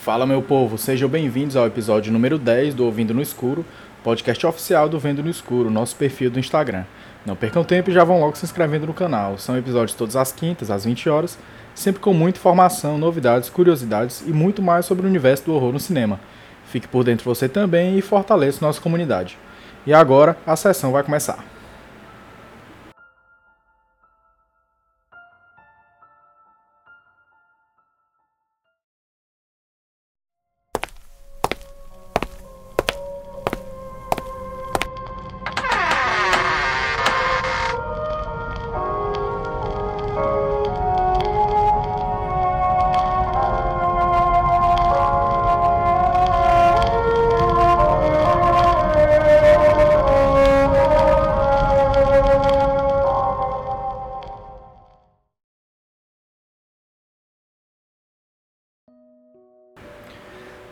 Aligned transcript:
Fala 0.00 0.24
meu 0.24 0.40
povo, 0.40 0.78
sejam 0.78 1.10
bem-vindos 1.10 1.56
ao 1.56 1.66
episódio 1.66 2.10
número 2.10 2.38
10 2.38 2.72
do 2.72 2.86
Ouvindo 2.86 3.12
no 3.12 3.20
Escuro, 3.20 3.66
podcast 4.02 4.46
oficial 4.46 4.88
do 4.88 4.98
Vendo 4.98 5.22
no 5.22 5.28
Escuro, 5.28 5.70
nosso 5.70 5.94
perfil 5.94 6.30
do 6.30 6.38
Instagram. 6.38 6.84
Não 7.26 7.36
percam 7.36 7.62
tempo 7.62 7.90
e 7.90 7.92
já 7.92 8.02
vão 8.02 8.18
logo 8.18 8.34
se 8.34 8.46
inscrevendo 8.46 8.86
no 8.86 8.94
canal. 8.94 9.36
São 9.36 9.58
episódios 9.58 9.94
todas 9.94 10.16
as 10.16 10.32
quintas, 10.32 10.70
às 10.70 10.86
20 10.86 11.10
horas, 11.10 11.38
sempre 11.74 12.00
com 12.00 12.14
muita 12.14 12.38
informação, 12.38 12.96
novidades, 12.96 13.50
curiosidades 13.50 14.22
e 14.26 14.32
muito 14.32 14.62
mais 14.62 14.86
sobre 14.86 15.04
o 15.04 15.08
universo 15.08 15.44
do 15.44 15.54
horror 15.54 15.70
no 15.70 15.78
cinema. 15.78 16.18
Fique 16.64 16.88
por 16.88 17.04
dentro 17.04 17.26
você 17.26 17.46
também 17.46 17.98
e 17.98 18.00
fortaleça 18.00 18.64
nossa 18.64 18.80
comunidade. 18.80 19.36
E 19.86 19.92
agora 19.92 20.34
a 20.46 20.56
sessão 20.56 20.92
vai 20.92 21.02
começar. 21.02 21.59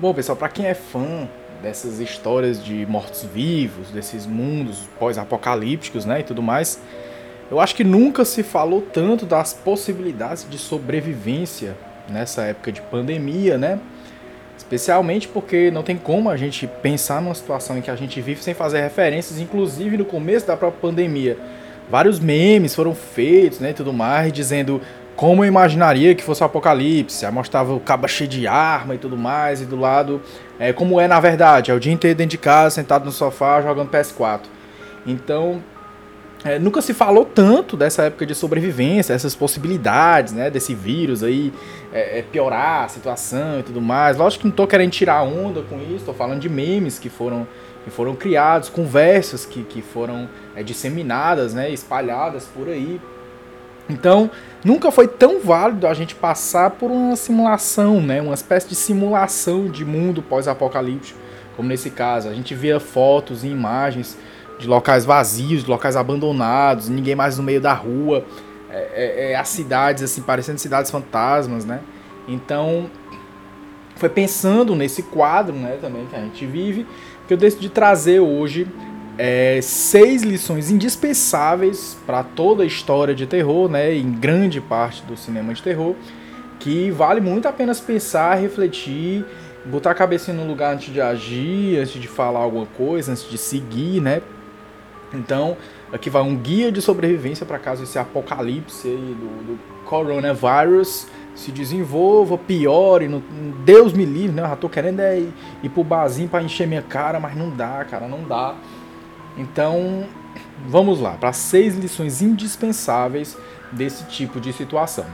Bom, 0.01 0.15
pessoal, 0.15 0.37
para 0.37 0.49
quem 0.49 0.65
é 0.65 0.75
fã 0.75 1.29
dessas 1.61 1.99
histórias 1.99 2.63
de 2.63 2.87
mortos-vivos, 2.87 3.91
desses 3.91 4.27
mundos 4.27 4.89
pós-apocalípticos, 4.97 6.05
né, 6.05 6.21
e 6.21 6.23
tudo 6.23 6.41
mais, 6.41 6.81
eu 7.51 7.59
acho 7.59 7.75
que 7.75 7.83
nunca 7.83 8.25
se 8.25 8.45
falou 8.45 8.81
tanto 8.81 9.27
das 9.27 9.53
possibilidades 9.53 10.47
de 10.49 10.57
sobrevivência 10.57 11.77
nessa 12.09 12.43
época 12.43 12.71
de 12.71 12.81
pandemia, 12.81 13.59
né? 13.59 13.81
Especialmente 14.57 15.27
porque 15.27 15.69
não 15.69 15.83
tem 15.83 15.97
como 15.97 16.31
a 16.31 16.37
gente 16.37 16.69
pensar 16.81 17.21
numa 17.21 17.35
situação 17.35 17.77
em 17.77 17.81
que 17.81 17.91
a 17.91 17.97
gente 17.97 18.21
vive 18.21 18.41
sem 18.41 18.55
fazer 18.55 18.81
referências, 18.81 19.41
inclusive 19.41 19.97
no 19.97 20.05
começo 20.05 20.47
da 20.47 20.57
própria 20.57 20.81
pandemia. 20.81 21.37
Vários 21.91 22.21
memes 22.21 22.73
foram 22.73 22.95
feitos, 22.95 23.59
né, 23.59 23.71
e 23.71 23.75
tudo 23.75 23.93
mais, 23.93 24.33
dizendo 24.33 24.81
como 25.19 25.43
eu 25.43 25.49
imaginaria 25.49 26.15
que 26.15 26.23
fosse 26.23 26.45
o 26.45 26.47
apocalipse. 26.47 27.27
Aí 27.27 27.33
mostrava 27.33 27.75
o 27.75 27.81
cabo 27.81 28.07
cheio 28.07 28.31
de 28.31 28.47
arma 28.47 28.95
e 28.95 28.99
tudo 28.99 29.17
mais, 29.17 29.61
e 29.61 29.65
do 29.65 29.75
lado, 29.75 30.23
é, 30.61 30.73
como 30.73 31.01
é 31.01 31.09
na 31.09 31.19
verdade, 31.19 31.73
é 31.73 31.75
o 31.75 31.81
dia 31.81 31.93
inteiro 31.93 32.17
dentro 32.17 32.31
de 32.31 32.39
casa, 32.39 32.77
sentado 32.77 33.05
no 33.05 33.11
sofá, 33.11 33.61
jogando 33.61 33.91
PS4. 33.91 34.43
Então, 35.05 35.61
é, 36.45 36.57
nunca 36.61 36.81
se 36.81 36.95
falou 36.95 37.25
tanto 37.25 37.77
dessa 37.77 38.05
época 38.05 38.25
de 38.25 38.33
sobrevivência, 38.33 39.13
essas 39.13 39.35
possibilidades, 39.35 40.33
né, 40.33 40.51
desse 40.51 40.73
vírus 40.73 41.25
aí 41.25 41.53
é, 41.93 42.21
é 42.21 42.23
piorar 42.23 42.85
a 42.85 42.89
situação 42.89 43.59
e 43.59 43.65
tudo 43.65 43.81
mais. 43.81 44.17
Lógico 44.17 44.43
que 44.43 44.47
não 44.47 44.53
estou 44.53 44.69
querendo 44.69 44.93
tirar 44.93 45.25
onda 45.25 45.63
com 45.63 45.81
isso, 45.81 45.97
estou 45.97 46.15
falando 46.15 46.39
de 46.39 46.49
memes 46.49 46.97
que 46.97 47.09
foram, 47.09 47.45
foram 47.89 48.15
criados, 48.15 48.69
conversas 48.69 49.45
que, 49.45 49.65
que 49.65 49.83
foram 49.83 50.29
é, 50.55 50.63
disseminadas, 50.63 51.55
né, 51.55 51.69
espalhadas 51.71 52.45
por 52.45 52.69
aí 52.69 53.01
então, 53.89 54.31
nunca 54.65 54.91
foi 54.91 55.09
tão 55.09 55.41
válido 55.41 55.87
a 55.87 55.95
gente 55.95 56.15
passar 56.15 56.71
por 56.71 56.91
uma 56.91 57.17
simulação, 57.17 58.01
né? 58.01 58.21
Uma 58.21 58.35
espécie 58.35 58.69
de 58.69 58.75
simulação 58.75 59.67
de 59.67 59.85
mundo 59.85 60.23
pós-apocalíptico, 60.23 61.19
como 61.57 61.69
nesse 61.69 61.91
caso. 61.91 62.29
A 62.29 62.35
gente 62.35 62.55
via 62.55 62.79
fotos 62.79 63.45
e 63.45 63.49
imagens 63.49 64.19
de 64.59 64.67
locais 64.67 65.05
vazios, 65.05 65.65
de 65.65 65.71
locais 65.71 65.97
abandonados, 65.97 66.89
ninguém 66.89 67.15
mais 67.15 67.39
no 67.39 67.45
meio 67.45 67.61
da 67.61 67.73
rua, 67.73 68.25
é, 68.71 68.89
é, 68.93 69.33
é, 69.33 69.37
as 69.37 69.49
cidades 69.49 70.03
assim 70.03 70.21
parecendo 70.21 70.59
cidades 70.59 70.91
fantasmas, 70.91 71.65
né? 71.65 71.81
Então, 72.27 72.91
foi 73.97 74.09
pensando 74.09 74.75
nesse 74.75 75.03
quadro, 75.03 75.55
né, 75.55 75.79
também 75.81 76.07
que 76.07 76.15
a 76.15 76.21
gente 76.21 76.45
vive, 76.45 76.87
que 77.27 77.33
eu 77.33 77.39
decidi 77.39 77.69
trazer 77.69 78.21
hoje 78.21 78.67
é, 79.19 79.59
seis 79.61 80.23
lições 80.23 80.71
indispensáveis 80.71 81.97
para 82.07 82.23
toda 82.23 82.63
a 82.63 82.67
história 82.67 83.15
de 83.15 83.27
terror, 83.27 83.69
né, 83.69 83.93
em 83.93 84.13
grande 84.13 84.61
parte 84.61 85.03
do 85.03 85.17
cinema 85.17 85.53
de 85.53 85.63
terror, 85.63 85.97
que 86.61 86.91
vale 86.93 87.21
muito 87.21 87.47
a 87.49 87.53
pena 87.53 87.75
pensar, 87.75 88.37
refletir, 88.37 89.25
botar 89.65 89.91
a 89.91 89.95
cabeça 89.95 90.33
no 90.33 90.47
lugar 90.47 90.75
antes 90.75 90.93
de 90.93 91.01
agir, 91.01 91.79
antes 91.79 92.01
de 92.01 92.07
falar 92.07 92.41
alguma 92.41 92.67
coisa, 92.67 93.11
antes 93.11 93.29
de 93.29 93.37
seguir, 93.37 94.01
né? 94.01 94.23
Então, 95.13 95.57
aqui 95.93 96.11
vai 96.11 96.23
um 96.23 96.37
guia 96.37 96.71
de 96.71 96.81
sobrevivência 96.81 97.45
para 97.45 97.59
caso 97.59 97.83
esse 97.83 97.99
apocalipse 97.99 98.89
do, 98.89 99.55
do 99.55 99.59
coronavírus 99.85 101.07
se 101.35 101.53
desenvolva, 101.53 102.37
piore, 102.37 103.09
no, 103.09 103.23
Deus 103.65 103.93
me 103.93 104.05
livre, 104.05 104.33
né? 104.33 104.43
Eu 104.43 104.49
já 104.49 104.57
tô 104.57 104.69
querendo 104.69 105.01
é 105.01 105.21
ir, 105.21 105.33
ir 105.63 105.69
pro 105.69 105.85
barzinho 105.85 106.29
para 106.29 106.43
encher 106.43 106.67
minha 106.67 106.83
cara, 106.83 107.21
mas 107.21 107.37
não 107.37 107.49
dá, 107.49 107.85
cara, 107.85 108.09
não 108.09 108.25
dá. 108.25 108.55
Então, 109.39 110.05
vamos 110.67 111.01
lá 111.01 111.13
para 111.13 111.33
seis 111.33 111.77
lições 111.77 112.21
indispensáveis 112.21 113.39
desse 113.71 114.05
tipo 114.05 114.41
de 114.41 114.53
situação. 114.53 115.07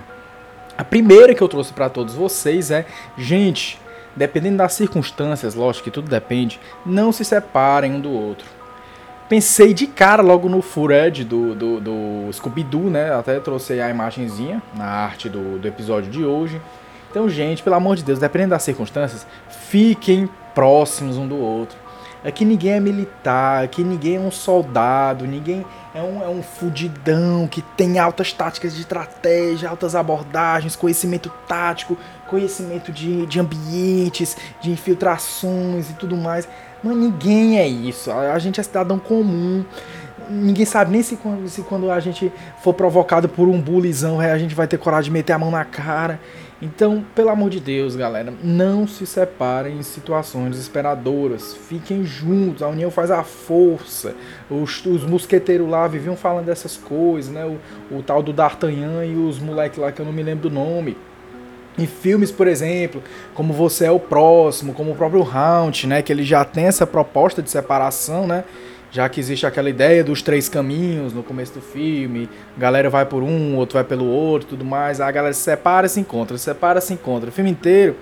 A 0.77 0.83
primeira 0.83 1.35
que 1.35 1.43
eu 1.43 1.49
trouxe 1.49 1.73
para 1.73 1.89
todos 1.89 2.15
vocês 2.15 2.71
é, 2.71 2.87
gente, 3.17 3.79
dependendo 4.17 4.57
das 4.57 4.73
circunstâncias, 4.73 5.55
lógico 5.55 5.85
que 5.85 5.91
tudo 5.91 6.09
depende, 6.09 6.59
não 6.85 7.12
se 7.12 7.25
separem 7.25 7.93
um 7.93 8.01
do 8.01 8.11
outro. 8.11 8.47
Pensei 9.29 9.73
de 9.73 9.87
cara 9.87 10.23
logo 10.23 10.49
no 10.49 10.61
Fured 10.61 11.25
do, 11.25 11.55
do, 11.55 11.81
do 11.81 12.33
Scooby-Doo, 12.33 12.91
né? 12.91 13.15
Até 13.15 13.39
trouxe 13.41 13.81
a 13.81 13.89
imagenzinha 13.89 14.62
na 14.75 14.85
arte 14.85 15.29
do, 15.29 15.59
do 15.59 15.69
episódio 15.69 16.11
de 16.11 16.25
hoje. 16.25 16.61
Então, 17.11 17.29
gente, 17.29 17.62
pelo 17.62 17.77
amor 17.77 17.97
de 17.97 18.03
Deus, 18.03 18.19
dependendo 18.19 18.51
das 18.51 18.62
circunstâncias, 18.62 19.27
fiquem 19.69 20.29
próximos 20.55 21.17
um 21.17 21.27
do 21.27 21.37
outro. 21.37 21.84
Aqui 22.25 22.43
ninguém 22.43 22.73
é 22.73 22.81
militar, 22.81 23.65
aqui 23.65 23.85
ninguém 23.85 24.17
é 24.17 24.21
um 24.21 24.31
soldado, 24.31 25.27
ninguém 25.27 25.62
é 25.95 26.01
um, 26.01 26.23
é 26.23 26.29
um 26.29 26.43
fudidão 26.43 27.47
que 27.47 27.61
tem 27.61 27.99
altas 27.99 28.33
táticas 28.33 28.75
de 28.75 28.81
estratégia, 28.81 29.69
altas 29.69 29.95
abordagens, 29.95 30.75
conhecimento 30.75 31.31
tático, 31.47 31.99
conhecimento 32.27 32.91
de, 32.91 33.27
de 33.27 33.39
ambientes, 33.39 34.39
de 34.59 34.71
infiltrações 34.71 35.91
e 35.91 35.93
tudo 35.93 36.17
mais. 36.17 36.49
Mas 36.83 36.97
ninguém 36.97 37.59
é 37.59 37.69
isso. 37.69 38.11
A 38.11 38.39
gente 38.39 38.59
é 38.59 38.62
cidadão 38.62 38.99
comum. 38.99 39.62
Ninguém 40.31 40.65
sabe 40.65 40.93
nem 40.93 41.03
se 41.03 41.17
quando, 41.17 41.47
se 41.49 41.61
quando 41.61 41.91
a 41.91 42.01
gente 42.01 42.33
for 42.62 42.73
provocado 42.73 43.29
por 43.29 43.49
um 43.49 43.61
bullyzão, 43.61 44.19
a 44.19 44.39
gente 44.39 44.55
vai 44.55 44.67
ter 44.67 44.79
coragem 44.79 45.05
de 45.05 45.11
meter 45.11 45.35
a 45.35 45.39
mão 45.39 45.51
na 45.51 45.65
cara. 45.65 46.19
Então, 46.64 47.04
pelo 47.14 47.28
amor 47.28 47.50
de 47.50 47.60
Deus, 47.60 47.94
galera, 47.94 48.32
não 48.42 48.88
se 48.88 49.04
separem 49.06 49.76
em 49.76 49.82
situações 49.82 50.52
desesperadoras. 50.52 51.54
Fiquem 51.54 52.06
juntos, 52.06 52.62
a 52.62 52.69
união 52.69 52.91
faz 52.91 53.10
a 53.10 53.22
força. 53.22 54.14
Os, 54.48 54.82
os 54.86 55.04
mosqueteiros 55.04 55.69
lá 55.69 55.86
viviam 55.86 56.16
falando 56.16 56.47
dessas 56.47 56.75
coisas, 56.75 57.30
né? 57.30 57.44
O, 57.44 57.98
o 57.98 58.02
tal 58.02 58.22
do 58.22 58.32
D'Artagnan 58.32 59.04
e 59.04 59.14
os 59.14 59.38
moleques 59.38 59.78
lá 59.78 59.92
que 59.92 60.00
eu 60.00 60.06
não 60.06 60.12
me 60.12 60.22
lembro 60.22 60.48
do 60.48 60.54
nome. 60.54 60.97
Em 61.76 61.86
filmes, 61.86 62.32
por 62.32 62.47
exemplo, 62.47 63.02
como 63.34 63.52
Você 63.52 63.84
é 63.84 63.91
o 63.91 64.00
Próximo, 64.00 64.72
como 64.72 64.92
o 64.92 64.96
próprio 64.96 65.22
Haunt, 65.22 65.84
né? 65.84 66.00
Que 66.00 66.14
ele 66.14 66.25
já 66.25 66.46
tem 66.46 66.64
essa 66.64 66.86
proposta 66.86 67.42
de 67.42 67.50
separação, 67.50 68.26
né? 68.26 68.42
Já 68.94 69.09
que 69.09 69.19
existe 69.19 69.44
aquela 69.44 69.69
ideia 69.69 70.05
dos 70.05 70.22
três 70.22 70.49
caminhos 70.49 71.12
no 71.12 71.25
começo 71.25 71.55
do 71.55 71.60
filme, 71.60 72.31
a 72.56 72.60
galera 72.60 72.88
vai 72.88 73.05
por 73.05 73.25
um, 73.25 73.56
outro 73.56 73.75
vai 73.75 73.82
pelo 73.82 74.05
outro, 74.05 74.50
tudo 74.50 74.64
mais, 74.64 75.00
a 75.00 75.11
galera 75.11 75.35
se 75.35 75.41
separa, 75.41 75.88
se 75.88 75.99
encontra, 75.99 76.38
se 76.38 76.44
separa, 76.44 76.81
se 76.81 76.94
encontra, 76.94 77.29
o 77.29 77.32
filme 77.32 77.50
inteiro. 77.50 77.96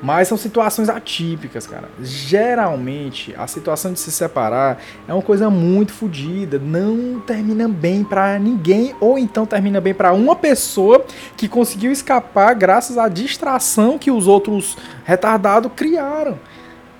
Mas 0.00 0.28
são 0.28 0.38
situações 0.38 0.88
atípicas, 0.88 1.66
cara. 1.66 1.88
Geralmente, 2.00 3.34
a 3.36 3.48
situação 3.48 3.92
de 3.92 3.98
se 3.98 4.12
separar 4.12 4.80
é 5.08 5.12
uma 5.12 5.20
coisa 5.20 5.50
muito 5.50 5.92
fodida, 5.92 6.60
não 6.60 7.18
termina 7.18 7.66
bem 7.66 8.04
para 8.04 8.38
ninguém 8.38 8.94
ou 9.00 9.18
então 9.18 9.44
termina 9.44 9.80
bem 9.80 9.92
para 9.92 10.12
uma 10.12 10.36
pessoa 10.36 11.04
que 11.36 11.48
conseguiu 11.48 11.90
escapar 11.90 12.54
graças 12.54 12.96
à 12.96 13.08
distração 13.08 13.98
que 13.98 14.12
os 14.12 14.28
outros 14.28 14.78
retardados 15.04 15.72
criaram. 15.74 16.38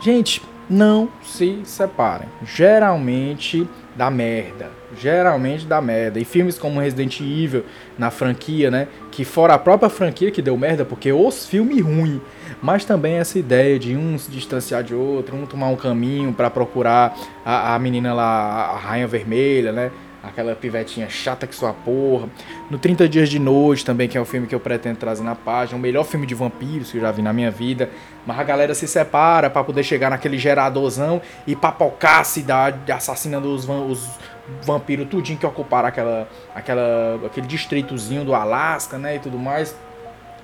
Gente, 0.01 0.43
não 0.71 1.09
se 1.23 1.61
separem. 1.65 2.29
Geralmente 2.45 3.69
dá 3.97 4.09
merda. 4.09 4.71
Geralmente 4.97 5.67
dá 5.67 5.81
merda. 5.81 6.21
E 6.21 6.25
filmes 6.25 6.59
como 6.59 6.81
Resident 6.81 7.21
Evil, 7.21 7.65
na 7.99 8.11
franquia, 8.11 8.71
né? 8.71 8.87
Que 9.11 9.25
fora 9.25 9.55
a 9.55 9.59
própria 9.59 9.91
franquia 9.91 10.31
que 10.31 10.41
deu 10.41 10.57
merda, 10.57 10.85
porque 10.85 11.13
os 11.13 11.47
filmes 11.47 11.83
ruins. 11.83 12.21
Mas 12.63 12.85
também 12.85 13.15
essa 13.15 13.39
ideia 13.39 13.79
de 13.79 13.97
um 13.97 14.17
se 14.17 14.31
distanciar 14.31 14.85
de 14.85 14.95
outro, 14.95 15.37
um 15.37 15.45
tomar 15.45 15.69
um 15.69 15.77
caminho 15.77 16.33
para 16.33 16.49
procurar 16.49 17.17
a, 17.45 17.75
a 17.75 17.79
menina 17.79 18.15
lá, 18.15 18.71
a 18.71 18.77
Rainha 18.79 19.09
Vermelha, 19.09 19.73
né? 19.73 19.91
Aquela 20.23 20.55
pivetinha 20.55 21.09
chata 21.09 21.47
que 21.47 21.55
sua 21.55 21.73
porra. 21.73 22.29
No 22.71 22.79
30 22.79 23.09
Dias 23.09 23.29
de 23.29 23.39
Noite 23.39 23.85
também, 23.85 24.09
que 24.09 24.17
é 24.17 24.21
o 24.21 24.25
filme 24.25 24.47
que 24.47 24.55
eu 24.55 24.61
pretendo 24.61 24.99
trazer 24.99 25.23
na 25.23 25.35
página, 25.35 25.79
o 25.79 25.81
melhor 25.81 26.05
filme 26.05 26.27
de 26.27 26.35
vampiros 26.35 26.91
que 26.91 26.99
eu 26.99 27.03
já 27.03 27.11
vi 27.11 27.23
na 27.23 27.33
minha 27.33 27.51
vida. 27.51 27.91
Mas 28.27 28.39
a 28.39 28.45
galera 28.45 28.75
se 28.75 28.87
separa 28.87 29.49
para 29.49 29.65
poder 29.65 29.83
chegar 29.83 30.11
naquele 30.11 30.39
geradorzão 30.39 31.21
e 31.47 31.57
papocar 31.57 32.21
a 32.21 32.25
cidade, 32.25 32.91
assassinando 32.93 33.53
os, 33.53 33.69
os 33.69 34.09
vampiros 34.63 35.09
tudinho 35.09 35.39
que 35.39 35.47
ocuparam 35.47 35.89
aquela, 35.89 36.29
aquela, 36.55 37.21
aquele 37.27 37.47
distritozinho 37.47 38.25
do 38.25 38.35
Alasca, 38.35 38.99
né, 38.99 39.17
e 39.17 39.19
tudo 39.19 39.39
mais. 39.39 39.75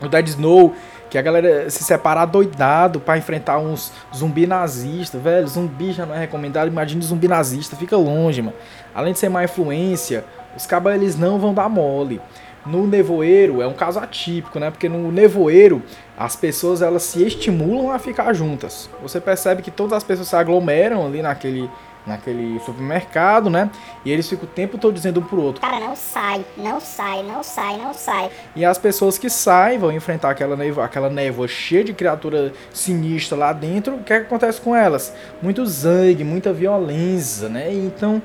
O 0.01 0.09
Dead 0.09 0.29
Snow, 0.29 0.75
que 1.09 1.17
a 1.17 1.23
galera 1.23 1.71
se 1.71 1.85
separar 1.85 2.27
doidado 2.27 3.01
para 3.01 3.17
enfrentar 3.17 3.59
uns 3.59 3.93
zumbi 4.15 4.47
nazista, 4.47 5.19
velho. 5.19 5.47
Zumbi 5.47 5.93
já 5.93 6.05
não 6.05 6.15
é 6.15 6.19
recomendado, 6.19 6.69
imagine 6.69 7.03
zumbi 7.03 7.29
nazista, 7.29 7.77
fica 7.77 7.97
longe, 7.97 8.43
mano. 8.43 8.57
Além 8.95 9.13
de 9.13 9.19
ser 9.19 9.29
má 9.29 9.45
influência, 9.45 10.25
os 10.57 10.67
cabos 10.67 10.93
eles 10.93 11.17
não 11.17 11.39
vão 11.39 11.55
dar 11.55 11.69
mole. 11.69 12.21
No 12.65 12.85
nevoeiro 12.85 13.63
é 13.63 13.67
um 13.67 13.73
caso 13.73 14.01
atípico, 14.01 14.59
né? 14.59 14.71
Porque 14.71 14.89
no 14.89 15.13
nevoeiro 15.13 15.83
as 16.19 16.35
pessoas 16.35 16.83
elas 16.83 17.05
se 17.05 17.25
estimulam 17.25 17.93
a 17.93 17.99
ficar 17.99 18.33
juntas. 18.33 18.91
Você 19.01 19.21
percebe 19.21 19.63
que 19.63 19.71
todas 19.71 19.93
as 19.93 20.03
pessoas 20.03 20.29
se 20.29 20.35
aglomeram 20.35 21.07
ali 21.07 21.23
naquele 21.23 21.71
naquele 22.07 22.61
supermercado, 22.61 23.51
né? 23.51 23.71
E 24.05 24.13
eles 24.13 24.29
ficam 24.29 24.45
o 24.45 24.49
tempo 24.49 24.79
todo 24.79 24.95
dizendo 24.95 25.21
um 25.21 25.23
pro 25.23 25.41
outro: 25.41 25.61
Cara, 25.61 25.81
não 25.81 25.97
sai, 25.97 26.45
não 26.57 26.81
sai, 26.81 27.23
não 27.23 27.43
sai, 27.43 27.77
não 27.79 27.93
sai. 27.93 28.31
E 28.55 28.65
as 28.65 28.79
pessoas 28.79 29.19
que 29.19 29.29
saem 29.29 29.79
vão 29.79 29.93
enfrentar 29.93 30.31
aquela 30.31 30.57
névoa, 30.57 30.85
aquela 30.85 31.11
névoa 31.11 31.49
cheia 31.49 31.83
de 31.83 31.93
criatura 31.93 32.53
sinistra 32.73 33.37
lá 33.37 33.53
dentro. 33.53 33.97
O 33.97 34.03
que, 34.03 34.13
é 34.13 34.21
que 34.21 34.27
acontece 34.27 34.61
com 34.61 34.75
elas? 34.75 35.13
Muito 35.43 35.67
sangue, 35.67 36.23
muita 36.23 36.53
violência, 36.53 37.49
né? 37.49 37.73
Então, 37.73 38.23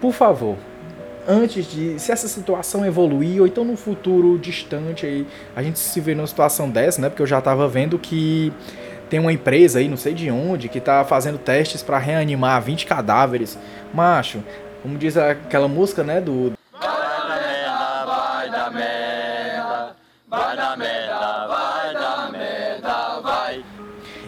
por 0.00 0.12
favor, 0.12 0.56
antes 1.26 1.66
de 1.66 1.98
se 1.98 2.12
essa 2.12 2.28
situação 2.28 2.84
evoluir 2.84 3.40
ou 3.40 3.46
então 3.46 3.64
no 3.64 3.76
futuro 3.76 4.38
distante 4.38 5.06
aí 5.06 5.26
a 5.56 5.62
gente 5.62 5.78
se 5.78 6.00
vê 6.00 6.14
numa 6.14 6.26
situação 6.26 6.68
dessa, 6.70 7.00
né? 7.00 7.08
Porque 7.08 7.22
eu 7.22 7.26
já 7.26 7.40
tava 7.40 7.66
vendo 7.66 7.98
que 7.98 8.52
tem 9.08 9.20
uma 9.20 9.32
empresa 9.32 9.78
aí, 9.78 9.88
não 9.88 9.96
sei 9.96 10.14
de 10.14 10.30
onde, 10.30 10.68
que 10.68 10.80
tá 10.80 11.04
fazendo 11.04 11.38
testes 11.38 11.82
para 11.82 11.98
reanimar 11.98 12.60
20 12.62 12.86
cadáveres. 12.86 13.58
Macho, 13.92 14.42
como 14.82 14.98
diz 14.98 15.16
aquela 15.16 15.68
música, 15.68 16.02
né, 16.02 16.20
do. 16.20 16.52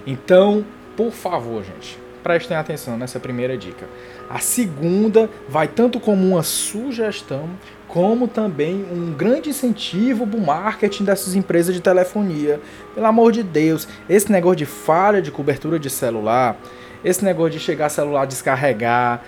Então, 0.07 0.65
por 0.97 1.11
favor, 1.11 1.65
gente, 1.65 1.99
prestem 2.23 2.57
atenção 2.57 2.97
nessa 2.97 3.19
primeira 3.19 3.57
dica. 3.57 3.87
A 4.31 4.39
segunda 4.39 5.29
vai 5.49 5.67
tanto 5.69 5.99
como 5.99 6.27
uma 6.27 6.43
sugestão, 6.43 7.51
como 7.89 8.27
também 8.27 8.85
um 8.91 9.13
grande 9.13 9.51
incentivo 9.51 10.27
para 10.27 10.39
o 10.39 10.45
marketing 10.45 11.05
dessas 11.05 11.35
empresas 11.35 11.75
de 11.75 11.81
telefonia. 11.81 12.61
Pelo 12.95 13.07
amor 13.07 13.33
de 13.33 13.43
Deus, 13.43 13.87
esse 14.09 14.31
negócio 14.31 14.57
de 14.57 14.67
falha 14.67 15.23
de 15.23 15.31
cobertura 15.31 15.79
de 15.79 15.89
celular, 15.89 16.57
esse 17.05 17.25
negócio 17.25 17.53
de 17.53 17.61
chegar 17.61 17.89
celular 17.89 18.27
descarregar, 18.27 19.23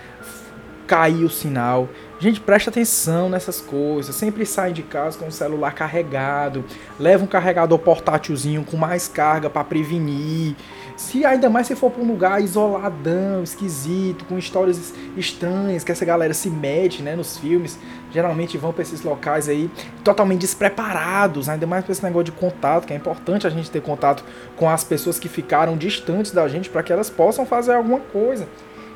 cair 0.89 1.23
o 1.23 1.29
sinal. 1.29 1.87
Gente, 2.19 2.41
presta 2.41 2.69
atenção 2.69 3.29
nessas 3.29 3.61
coisas. 3.61 4.13
Sempre 4.15 4.45
sai 4.45 4.73
de 4.73 4.83
casa 4.83 5.17
com 5.17 5.27
o 5.27 5.31
celular 5.31 5.71
carregado. 5.73 6.65
Leva 6.99 7.23
um 7.23 7.27
carregador 7.27 7.77
portátilzinho 7.79 8.65
com 8.65 8.75
mais 8.75 9.07
carga 9.07 9.49
para 9.49 9.63
prevenir. 9.63 10.55
Se 10.99 11.25
ainda 11.25 11.49
mais 11.49 11.65
se 11.65 11.77
for 11.77 11.89
para 11.89 12.03
um 12.03 12.05
lugar 12.05 12.43
isoladão, 12.43 13.41
esquisito, 13.41 14.25
com 14.25 14.37
histórias 14.37 14.93
estranhas 15.15 15.81
que 15.81 15.93
essa 15.93 16.03
galera 16.03 16.33
se 16.33 16.49
mete, 16.49 17.01
né, 17.01 17.15
nos 17.15 17.37
filmes, 17.37 17.79
geralmente 18.11 18.57
vão 18.57 18.73
para 18.73 18.81
esses 18.81 19.01
locais 19.01 19.47
aí 19.47 19.71
totalmente 20.03 20.41
despreparados, 20.41 21.47
ainda 21.47 21.65
mais 21.65 21.85
para 21.85 21.93
esse 21.93 22.03
negócio 22.03 22.25
de 22.25 22.33
contato, 22.33 22.85
que 22.85 22.91
é 22.91 22.97
importante 22.97 23.47
a 23.47 23.49
gente 23.49 23.71
ter 23.71 23.81
contato 23.81 24.25
com 24.57 24.69
as 24.69 24.83
pessoas 24.83 25.17
que 25.17 25.29
ficaram 25.29 25.77
distantes 25.77 26.33
da 26.33 26.45
gente 26.49 26.69
para 26.69 26.83
que 26.83 26.91
elas 26.91 27.09
possam 27.09 27.45
fazer 27.45 27.75
alguma 27.75 28.01
coisa. 28.01 28.45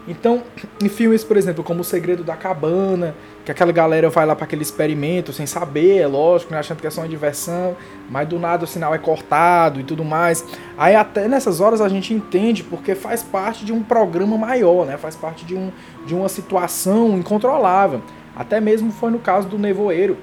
Então, 0.07 0.44
em 0.81 0.89
filmes, 0.89 1.23
por 1.23 1.38
exemplo, 1.38 1.63
como 1.63 1.81
O 1.81 1.83
Segredo 1.83 2.23
da 2.23 2.35
Cabana, 2.35 3.15
que 3.45 3.51
aquela 3.51 3.71
galera 3.71 4.09
vai 4.09 4.25
lá 4.25 4.35
para 4.35 4.44
aquele 4.44 4.61
experimento 4.61 5.31
sem 5.31 5.45
saber, 5.45 6.00
é 6.00 6.07
lógico, 6.07 6.51
né, 6.51 6.59
achando 6.59 6.81
que 6.81 6.88
é 6.88 6.89
só 6.89 7.01
uma 7.01 7.07
diversão, 7.07 7.75
mas 8.09 8.27
do 8.27 8.38
nada 8.38 8.65
o 8.65 8.67
sinal 8.67 8.94
é 8.94 8.97
cortado 8.97 9.79
e 9.79 9.83
tudo 9.83 10.03
mais. 10.03 10.45
Aí 10.77 10.95
até 10.95 11.27
nessas 11.27 11.61
horas 11.61 11.79
a 11.79 11.88
gente 11.88 12.13
entende 12.13 12.63
porque 12.63 12.95
faz 12.95 13.23
parte 13.23 13.63
de 13.63 13.71
um 13.71 13.81
programa 13.81 14.38
maior, 14.38 14.85
né? 14.85 14.97
Faz 14.97 15.15
parte 15.15 15.45
de, 15.45 15.55
um, 15.55 15.71
de 16.05 16.13
uma 16.13 16.27
situação 16.27 17.17
incontrolável. 17.17 18.01
Até 18.35 18.59
mesmo 18.59 18.91
foi 18.91 19.11
no 19.11 19.19
caso 19.19 19.47
do 19.47 19.57
Nevoeiro, 19.57 20.17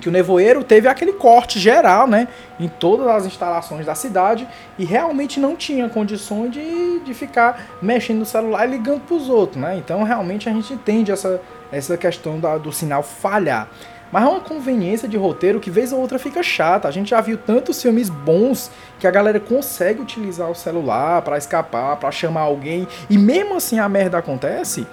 que 0.00 0.08
o 0.08 0.12
nevoeiro 0.12 0.64
teve 0.64 0.88
aquele 0.88 1.12
corte 1.12 1.58
geral, 1.58 2.06
né, 2.06 2.26
em 2.58 2.68
todas 2.68 3.06
as 3.06 3.26
instalações 3.26 3.86
da 3.86 3.94
cidade 3.94 4.48
e 4.78 4.84
realmente 4.84 5.38
não 5.38 5.54
tinha 5.54 5.88
condições 5.88 6.50
de, 6.50 7.00
de 7.00 7.14
ficar 7.14 7.78
mexendo 7.80 8.20
no 8.20 8.26
celular 8.26 8.66
e 8.66 8.70
ligando 8.70 9.02
para 9.02 9.16
os 9.16 9.28
outros, 9.28 9.60
né? 9.60 9.76
Então 9.76 10.02
realmente 10.02 10.48
a 10.48 10.52
gente 10.52 10.72
entende 10.72 11.12
essa, 11.12 11.40
essa 11.70 11.96
questão 11.96 12.40
da, 12.40 12.58
do 12.58 12.72
sinal 12.72 13.02
falhar. 13.02 13.68
Mas 14.12 14.24
é 14.24 14.26
uma 14.26 14.40
conveniência 14.40 15.08
de 15.08 15.16
roteiro 15.16 15.60
que 15.60 15.70
vez 15.70 15.92
ou 15.92 16.00
outra 16.00 16.18
fica 16.18 16.42
chata. 16.42 16.88
A 16.88 16.90
gente 16.90 17.10
já 17.10 17.20
viu 17.20 17.38
tantos 17.38 17.80
filmes 17.80 18.08
bons 18.08 18.70
que 18.98 19.06
a 19.06 19.10
galera 19.10 19.38
consegue 19.38 20.00
utilizar 20.00 20.50
o 20.50 20.54
celular 20.54 21.22
para 21.22 21.38
escapar, 21.38 21.96
para 21.96 22.10
chamar 22.10 22.42
alguém 22.42 22.88
e 23.08 23.16
mesmo 23.16 23.54
assim 23.54 23.78
a 23.78 23.88
merda 23.88 24.18
acontece. 24.18 24.86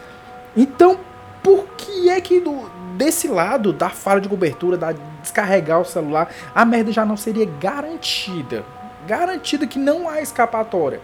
Então, 0.55 0.99
por 1.41 1.65
que 1.77 2.09
é 2.09 2.21
que 2.21 2.39
do, 2.39 2.69
desse 2.97 3.27
lado 3.27 3.71
da 3.71 3.89
falha 3.89 4.19
de 4.19 4.27
cobertura, 4.27 4.75
da 4.75 4.93
descarregar 5.21 5.79
o 5.79 5.85
celular, 5.85 6.29
a 6.53 6.65
merda 6.65 6.91
já 6.91 7.05
não 7.05 7.15
seria 7.15 7.45
garantida. 7.59 8.65
Garantida 9.07 9.67
que 9.67 9.77
não 9.77 10.09
há 10.09 10.21
escapatória. 10.21 10.99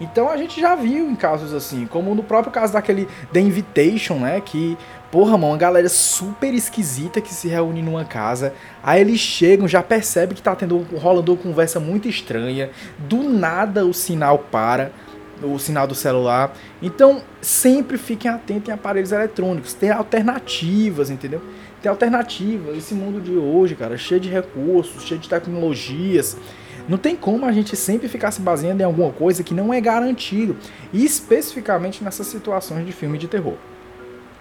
Então 0.00 0.28
a 0.28 0.36
gente 0.36 0.60
já 0.60 0.74
viu 0.74 1.08
em 1.08 1.14
casos 1.14 1.52
assim, 1.52 1.86
como 1.86 2.14
no 2.14 2.22
próprio 2.22 2.52
caso 2.52 2.72
daquele 2.72 3.06
The 3.32 3.40
Invitation, 3.40 4.14
né? 4.14 4.40
Que, 4.40 4.76
porra, 5.10 5.32
mano, 5.32 5.52
uma 5.52 5.58
galera 5.58 5.88
super 5.88 6.52
esquisita 6.54 7.20
que 7.20 7.32
se 7.32 7.46
reúne 7.46 7.82
numa 7.82 8.04
casa. 8.04 8.54
Aí 8.82 9.00
eles 9.00 9.20
chegam, 9.20 9.68
já 9.68 9.82
percebe 9.82 10.34
que 10.34 10.42
tá 10.42 10.56
tendo 10.56 10.78
rolando 10.96 11.32
uma 11.34 11.42
conversa 11.42 11.78
muito 11.78 12.08
estranha. 12.08 12.70
Do 12.98 13.22
nada 13.22 13.84
o 13.84 13.92
sinal 13.92 14.38
para 14.38 14.90
o 15.44 15.58
sinal 15.58 15.86
do 15.86 15.94
celular. 15.94 16.54
Então, 16.80 17.22
sempre 17.40 17.98
fiquem 17.98 18.30
atentos 18.30 18.68
em 18.68 18.72
aparelhos 18.72 19.12
eletrônicos. 19.12 19.74
Tem 19.74 19.90
alternativas, 19.90 21.10
entendeu? 21.10 21.40
Tem 21.80 21.90
alternativas. 21.90 22.76
Esse 22.76 22.94
mundo 22.94 23.20
de 23.20 23.32
hoje, 23.32 23.74
cara, 23.74 23.96
cheio 23.96 24.20
de 24.20 24.28
recursos, 24.28 25.04
cheio 25.04 25.20
de 25.20 25.28
tecnologias. 25.28 26.36
Não 26.88 26.98
tem 26.98 27.14
como 27.14 27.46
a 27.46 27.52
gente 27.52 27.76
sempre 27.76 28.08
ficar 28.08 28.30
se 28.30 28.40
baseando 28.40 28.82
em 28.82 28.84
alguma 28.84 29.12
coisa 29.12 29.42
que 29.42 29.54
não 29.54 29.72
é 29.72 29.80
garantido. 29.80 30.56
E 30.92 31.04
especificamente 31.04 32.02
nessas 32.02 32.26
situações 32.26 32.84
de 32.84 32.92
filme 32.92 33.18
de 33.18 33.28
terror. 33.28 33.54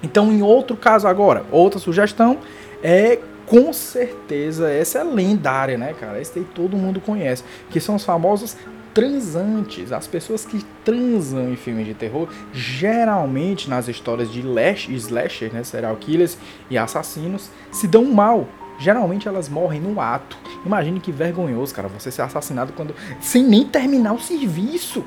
Então, 0.03 0.31
em 0.31 0.41
outro 0.41 0.75
caso 0.75 1.07
agora, 1.07 1.45
outra 1.51 1.79
sugestão 1.79 2.39
é 2.83 3.19
com 3.51 3.73
certeza 3.73 4.71
essa 4.71 4.99
é 4.99 5.03
lendária, 5.03 5.77
né, 5.77 5.93
cara? 5.99 6.21
Esse 6.21 6.39
aí 6.39 6.45
todo 6.55 6.77
mundo 6.77 7.01
conhece, 7.01 7.43
que 7.69 7.81
são 7.81 7.95
os 7.95 8.05
famosos 8.05 8.55
transantes, 8.93 9.91
as 9.91 10.07
pessoas 10.07 10.45
que 10.45 10.63
transam 10.85 11.51
em 11.51 11.57
filmes 11.57 11.85
de 11.85 11.93
terror, 11.93 12.29
geralmente 12.53 13.69
nas 13.69 13.89
histórias 13.89 14.31
de 14.31 14.39
slasher, 14.39 15.53
né, 15.53 15.65
serial 15.65 15.97
killers 15.97 16.37
e 16.69 16.77
assassinos, 16.77 17.49
se 17.73 17.87
dão 17.87 18.05
mal. 18.05 18.47
Geralmente 18.79 19.27
elas 19.27 19.49
morrem 19.49 19.81
no 19.81 19.99
ato. 19.99 20.37
Imagine 20.65 21.01
que 21.01 21.11
vergonhoso, 21.11 21.75
cara, 21.75 21.89
você 21.89 22.09
ser 22.09 22.21
assassinado 22.21 22.71
quando 22.71 22.95
sem 23.19 23.43
nem 23.43 23.65
terminar 23.65 24.13
o 24.13 24.19
serviço. 24.19 25.03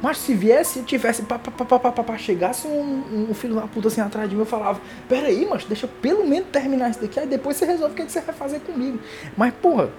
Mas 0.00 0.18
se 0.18 0.34
viesse, 0.34 0.82
tivesse, 0.82 1.22
pá, 1.22 1.38
pá, 1.38 1.50
pá, 1.50 1.78
pá, 1.78 1.90
pá, 1.90 2.04
pá, 2.04 2.18
chegasse 2.18 2.68
um, 2.68 3.28
um, 3.30 3.34
filho 3.34 3.56
da 3.56 3.62
puta 3.62 3.88
assim 3.88 4.00
atrás 4.00 4.28
de 4.28 4.36
mim, 4.36 4.42
eu 4.42 4.46
falava, 4.46 4.80
peraí, 5.08 5.46
mas 5.48 5.64
deixa 5.64 5.88
pelo 5.88 6.24
menos 6.24 6.48
terminar 6.50 6.90
isso 6.90 7.00
daqui, 7.00 7.18
aí 7.18 7.26
depois 7.26 7.56
você 7.56 7.64
resolve 7.64 7.92
o 7.92 7.96
que, 7.96 8.02
é 8.02 8.06
que 8.06 8.12
você 8.12 8.20
vai 8.20 8.34
fazer 8.34 8.60
comigo. 8.60 8.98
Mas, 9.36 9.52
porra, 9.54 9.90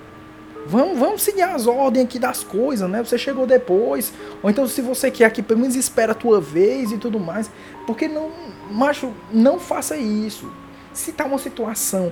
Vamos, 0.65 0.99
vamos 0.99 1.21
seguir 1.23 1.43
as 1.43 1.67
ordens 1.67 2.03
aqui 2.03 2.19
das 2.19 2.43
coisas, 2.43 2.87
né? 2.89 3.01
Você 3.03 3.17
chegou 3.17 3.47
depois. 3.47 4.13
Ou 4.43 4.49
então, 4.49 4.67
se 4.67 4.81
você 4.81 5.09
quer 5.09 5.25
aqui, 5.25 5.41
pelo 5.41 5.61
menos 5.61 5.75
espera 5.75 6.11
a 6.11 6.15
tua 6.15 6.41
vez 6.41 6.91
e 6.91 6.97
tudo 6.97 7.19
mais. 7.19 7.49
Porque 7.87 8.07
não, 8.07 8.29
macho, 8.69 9.11
não 9.31 9.59
faça 9.59 9.95
isso. 9.97 10.51
Se 10.93 11.11
tá 11.11 11.25
uma 11.25 11.39
situação 11.39 12.11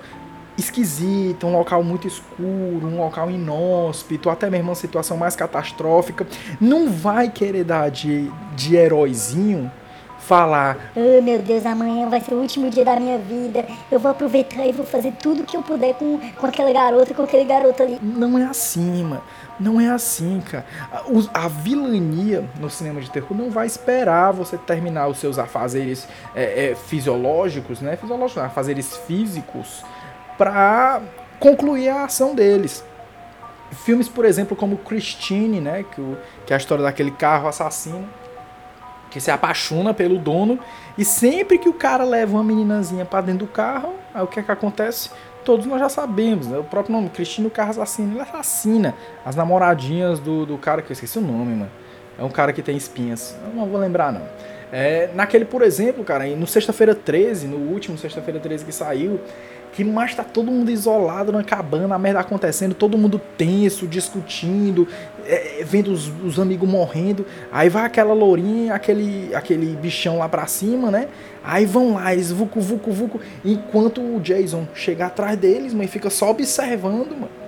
esquisita, 0.58 1.46
um 1.46 1.54
local 1.54 1.84
muito 1.84 2.08
escuro, 2.08 2.88
um 2.88 2.98
local 2.98 3.30
inóspito, 3.30 4.30
até 4.30 4.50
mesmo 4.50 4.70
uma 4.70 4.76
situação 4.76 5.18
mais 5.18 5.36
catastrófica, 5.36 6.26
não 6.60 6.90
vai 6.90 7.30
querer 7.30 7.64
dar 7.64 7.90
de, 7.90 8.32
de 8.56 8.76
heróizinho 8.76 9.72
falar. 10.28 10.92
Oh, 10.94 11.22
meu 11.22 11.40
Deus, 11.40 11.66
amanhã 11.66 12.10
vai 12.10 12.20
ser 12.20 12.34
o 12.34 12.42
último 12.42 12.70
dia 12.70 12.84
da 12.84 13.00
minha 13.00 13.18
vida. 13.18 13.66
Eu 13.90 13.98
vou 13.98 14.12
aproveitar 14.12 14.66
e 14.68 14.74
vou 14.74 14.86
fazer 14.86 15.14
tudo 15.14 15.44
que 15.44 15.56
eu 15.56 15.62
puder 15.62 15.94
com, 15.94 16.20
com 16.36 16.46
aquela 16.46 16.72
garota, 16.74 17.14
com 17.14 17.24
aquele 17.24 17.46
garoto 17.46 17.82
ali. 17.82 17.98
Não 18.02 18.38
é 18.38 18.44
assim, 18.44 19.04
mano. 19.04 19.24
Não 19.58 19.80
é 19.80 19.90
assim, 19.90 20.42
cara. 20.42 20.66
A, 20.92 21.46
a 21.46 21.48
vilania 21.48 22.44
no 22.60 22.70
cinema 22.70 23.00
de 23.00 23.10
terror 23.10 23.36
não 23.36 23.50
vai 23.50 23.66
esperar 23.66 24.32
você 24.32 24.58
terminar 24.58 25.08
os 25.08 25.18
seus 25.18 25.40
afazeres 25.40 26.08
é, 26.36 26.72
é, 26.72 26.76
fisiológicos, 26.76 27.80
né? 27.80 27.96
Fisiológicos, 27.96 28.44
afazeres 28.44 28.98
físicos, 28.98 29.84
pra 30.38 31.02
concluir 31.40 31.90
a 31.90 32.06
ação 32.06 32.36
deles. 32.36 32.84
Filmes, 33.72 34.08
por 34.08 34.26
exemplo, 34.26 34.56
como 34.56 34.78
Christine, 34.78 35.60
né? 35.60 35.84
Que, 35.84 36.00
o, 36.00 36.18
que 36.46 36.54
é 36.54 36.56
a 36.56 36.58
história 36.58 36.84
daquele 36.84 37.12
carro 37.12 37.48
assassino 37.48 38.08
que 39.10 39.20
se 39.22 39.32
apaixona 39.32 39.94
pelo 39.94 40.18
dono 40.18 40.60
e 40.98 41.06
sempre 41.06 41.58
que 41.58 41.70
o 41.70 41.74
cara 41.74 42.04
leva 42.04 42.34
uma 42.34 42.44
meninazinha 42.44 43.06
para 43.06 43.22
dentro 43.22 43.46
do 43.46 43.52
carro, 43.52 43.94
aí 44.14 44.22
o 44.22 44.28
que 44.28 44.40
é 44.40 44.44
que 44.44 44.52
acontece? 44.52 45.10
Todos 45.46 45.66
nós 45.66 45.80
já 45.80 45.88
sabemos, 45.88 46.48
né? 46.48 46.58
O 46.58 46.64
próprio 46.64 46.94
nome, 46.94 47.10
Cristino 47.10 47.50
Carro 47.50 47.70
Assassino, 47.70 48.14
ele 48.14 48.22
assassina 48.22 48.94
as 49.26 49.36
namoradinhas 49.36 50.20
do, 50.20 50.46
do 50.46 50.58
cara, 50.58 50.82
que 50.82 50.92
eu 50.92 50.94
esqueci 50.94 51.18
o 51.18 51.22
nome, 51.22 51.56
mano. 51.56 51.72
É 52.20 52.24
um 52.24 52.30
cara 52.30 52.52
que 52.52 52.62
tem 52.62 52.76
espinhas. 52.76 53.38
Eu 53.46 53.54
não 53.56 53.66
vou 53.68 53.80
lembrar, 53.80 54.12
não. 54.12 54.24
É, 54.72 55.10
naquele, 55.14 55.46
por 55.46 55.62
exemplo, 55.62 56.04
cara, 56.04 56.26
no 56.36 56.46
Sexta-feira 56.46 56.94
13, 56.94 57.48
no 57.48 57.58
último 57.72 57.98
Sexta-feira 57.98 58.40
13 58.40 58.66
que 58.66 58.72
saiu, 58.74 59.22
que 59.78 59.84
mais 59.84 60.16
tá 60.16 60.24
todo 60.24 60.50
mundo 60.50 60.72
isolado 60.72 61.32
na 61.32 61.44
cabana, 61.44 61.94
a 61.94 62.00
merda 62.00 62.20
acontecendo, 62.20 62.74
todo 62.74 62.98
mundo 62.98 63.22
tenso, 63.38 63.86
discutindo, 63.86 64.88
é, 65.24 65.64
vendo 65.64 65.92
os, 65.92 66.12
os, 66.26 66.40
amigos 66.40 66.68
morrendo. 66.68 67.24
Aí 67.52 67.70
vai 67.70 67.86
aquela 67.86 68.12
lourinha, 68.12 68.74
aquele, 68.74 69.30
aquele 69.36 69.76
bichão 69.76 70.18
lá 70.18 70.28
pra 70.28 70.48
cima, 70.48 70.90
né? 70.90 71.08
Aí 71.44 71.68
vão 71.68 71.94
lá, 71.94 72.12
eles 72.12 72.32
vucu, 72.32 72.60
vucu, 72.60 72.92
vucu, 72.92 73.22
enquanto 73.46 74.02
o 74.02 74.20
Jason 74.20 74.68
chega 74.74 75.06
atrás 75.06 75.38
deles, 75.38 75.74
mano, 75.74 75.84
e 75.84 75.88
fica 75.88 76.10
só 76.10 76.32
observando, 76.32 77.12
mano. 77.12 77.47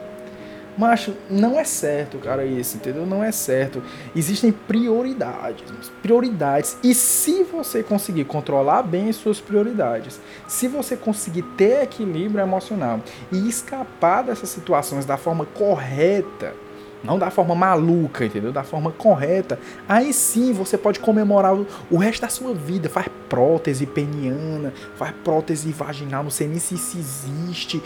Macho, 0.80 1.14
não 1.30 1.60
é 1.60 1.66
certo, 1.66 2.20
cara, 2.20 2.46
isso, 2.46 2.78
entendeu? 2.78 3.06
Não 3.06 3.22
é 3.22 3.34
certo. 3.34 3.84
Existem 4.16 4.50
prioridades, 4.50 5.92
prioridades. 6.02 6.78
E 6.82 6.96
se 6.96 7.44
você 7.44 7.84
conseguir 7.84 8.24
controlar 8.24 8.84
bem 8.84 9.12
suas 9.12 9.42
prioridades, 9.42 10.22
se 10.48 10.70
você 10.70 10.96
conseguir 10.96 11.42
ter 11.58 11.84
equilíbrio 11.84 12.42
emocional 12.42 13.02
e 13.30 13.50
escapar 13.50 14.24
dessas 14.24 14.48
situações 14.48 15.06
da 15.06 15.18
forma 15.18 15.46
correta, 15.46 16.54
não 17.04 17.18
da 17.18 17.30
forma 17.30 17.56
maluca, 17.56 18.26
entendeu? 18.26 18.52
Da 18.52 18.64
forma 18.64 18.92
correta. 18.92 19.60
Aí 19.88 20.14
sim 20.14 20.54
você 20.54 20.78
pode 20.78 21.00
comemorar 21.00 21.56
o, 21.90 21.98
resto 21.98 22.22
da 22.22 22.30
sua 22.30 22.54
vida. 22.54 22.90
Faz 22.90 23.08
prótese 23.28 23.86
peniana, 23.86 24.74
faz 24.96 25.14
prótese 25.24 25.72
vaginal, 25.72 26.24
não 26.24 26.32
sei 26.32 26.48
nem 26.48 26.60
se 26.60 26.76
isso 26.76 26.98
existe. 26.98 27.82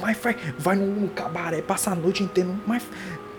Mas 0.00 0.18
vai, 0.18 0.36
vai 0.58 0.76
no, 0.76 1.08
cabaré, 1.08 1.60
passa 1.62 1.90
a 1.90 1.94
noite 1.94 2.22
inteira. 2.22 2.50
Mas. 2.66 2.82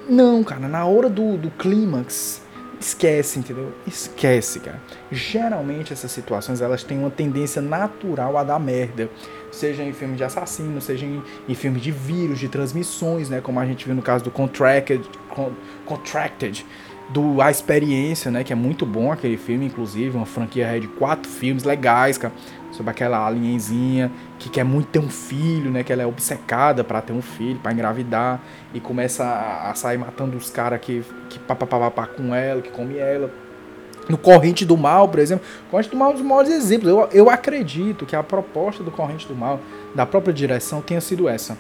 Não, 0.10 0.42
cara, 0.42 0.70
na 0.70 0.86
hora 0.86 1.10
do, 1.10 1.38
do 1.38 1.52
clímax 1.52 2.42
Esquece, 2.80 3.40
entendeu? 3.40 3.74
Esquece, 3.88 4.60
cara. 4.60 4.80
Geralmente 5.12 5.94
essas 5.94 6.12
situações 6.12 6.62
elas 6.62 6.84
têm 6.84 7.00
uma 7.00 7.10
tendência 7.10 7.62
natural 7.62 8.38
a 8.38 8.44
dar 8.44 8.60
merda. 8.60 9.10
Seja 9.52 9.84
em 9.84 9.94
filmes 9.94 10.18
de 10.18 10.24
assassino, 10.24 10.80
seja 10.80 11.06
em, 11.06 11.24
em 11.50 11.56
filmes 11.56 11.82
de 11.82 11.92
vírus, 11.92 12.38
de 12.38 12.48
transmissões, 12.48 13.30
né? 13.30 13.42
Como 13.42 13.60
a 13.60 13.66
gente 13.66 13.86
viu 13.86 13.96
no 13.96 14.02
caso 14.02 14.24
do 14.24 14.30
Contracted, 14.30 15.04
Contracted 15.86 16.66
do 17.10 17.42
A 17.42 17.50
Experiência, 17.50 18.30
né? 18.30 18.44
Que 18.44 18.54
é 18.54 18.56
muito 18.56 18.86
bom 18.86 19.12
aquele 19.12 19.38
filme, 19.38 19.66
inclusive, 19.66 20.16
uma 20.16 20.26
franquia 20.26 20.80
de 20.80 20.88
quatro 20.88 21.30
filmes 21.30 21.64
legais, 21.64 22.18
cara 22.18 22.34
sobre 22.78 22.92
aquela 22.92 23.26
alienzinha 23.26 24.12
que 24.38 24.50
quer 24.50 24.64
muito 24.64 24.88
ter 24.90 25.00
um 25.00 25.10
filho, 25.10 25.72
né? 25.72 25.84
Que 25.84 25.92
ela 25.92 26.04
é 26.04 26.06
obcecada 26.06 26.84
para 26.84 27.02
ter 27.02 27.12
um 27.12 27.22
filho, 27.22 27.60
para 27.60 27.74
engravidar 27.74 28.40
e 28.74 28.80
começa 28.80 29.24
a, 29.24 29.72
a, 29.72 29.76
sair 29.76 29.98
matando 29.98 30.38
os 30.38 30.50
caras 30.50 30.80
que 30.80 31.04
que 31.30 31.40
papapá 31.40 32.06
com 32.06 32.34
ela, 32.34 32.62
que 32.62 32.70
come 32.70 32.98
ela. 32.98 33.32
No 34.08 34.18
Corrente 34.18 34.64
do 34.64 34.78
Mal, 34.78 35.10
por 35.10 35.20
exemplo, 35.20 35.46
Corrente 35.70 35.90
do 35.90 35.98
Mal 35.98 36.12
é 36.12 36.14
um 36.14 36.16
dos 36.16 36.26
maiores 36.26 36.52
exemplos. 36.52 36.90
Eu, 36.90 37.10
eu 37.12 37.30
acredito 37.30 38.06
que 38.06 38.16
a 38.16 38.24
proposta 38.24 38.82
do 38.82 38.92
Corrente 38.92 39.28
do 39.28 39.36
Mal, 39.36 39.60
da 39.94 40.06
própria 40.06 40.34
direção, 40.34 40.82
tenha 40.82 41.02
sido 41.02 41.28
essa. 41.28 41.58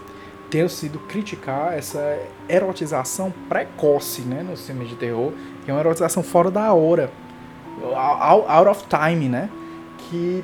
Ter 0.49 0.69
sido 0.69 0.99
criticar 0.99 1.77
essa 1.77 2.19
erotização 2.47 3.33
precoce 3.49 4.21
né, 4.21 4.43
no 4.43 4.55
cinema 4.55 4.85
de 4.85 4.95
terror, 4.95 5.33
que 5.65 5.71
é 5.71 5.73
uma 5.73 5.81
erotização 5.81 6.23
fora 6.23 6.49
da 6.49 6.71
hora, 6.73 7.11
out 8.47 8.69
of 8.69 8.85
time, 8.87 9.27
né? 9.27 9.49
Que 9.97 10.43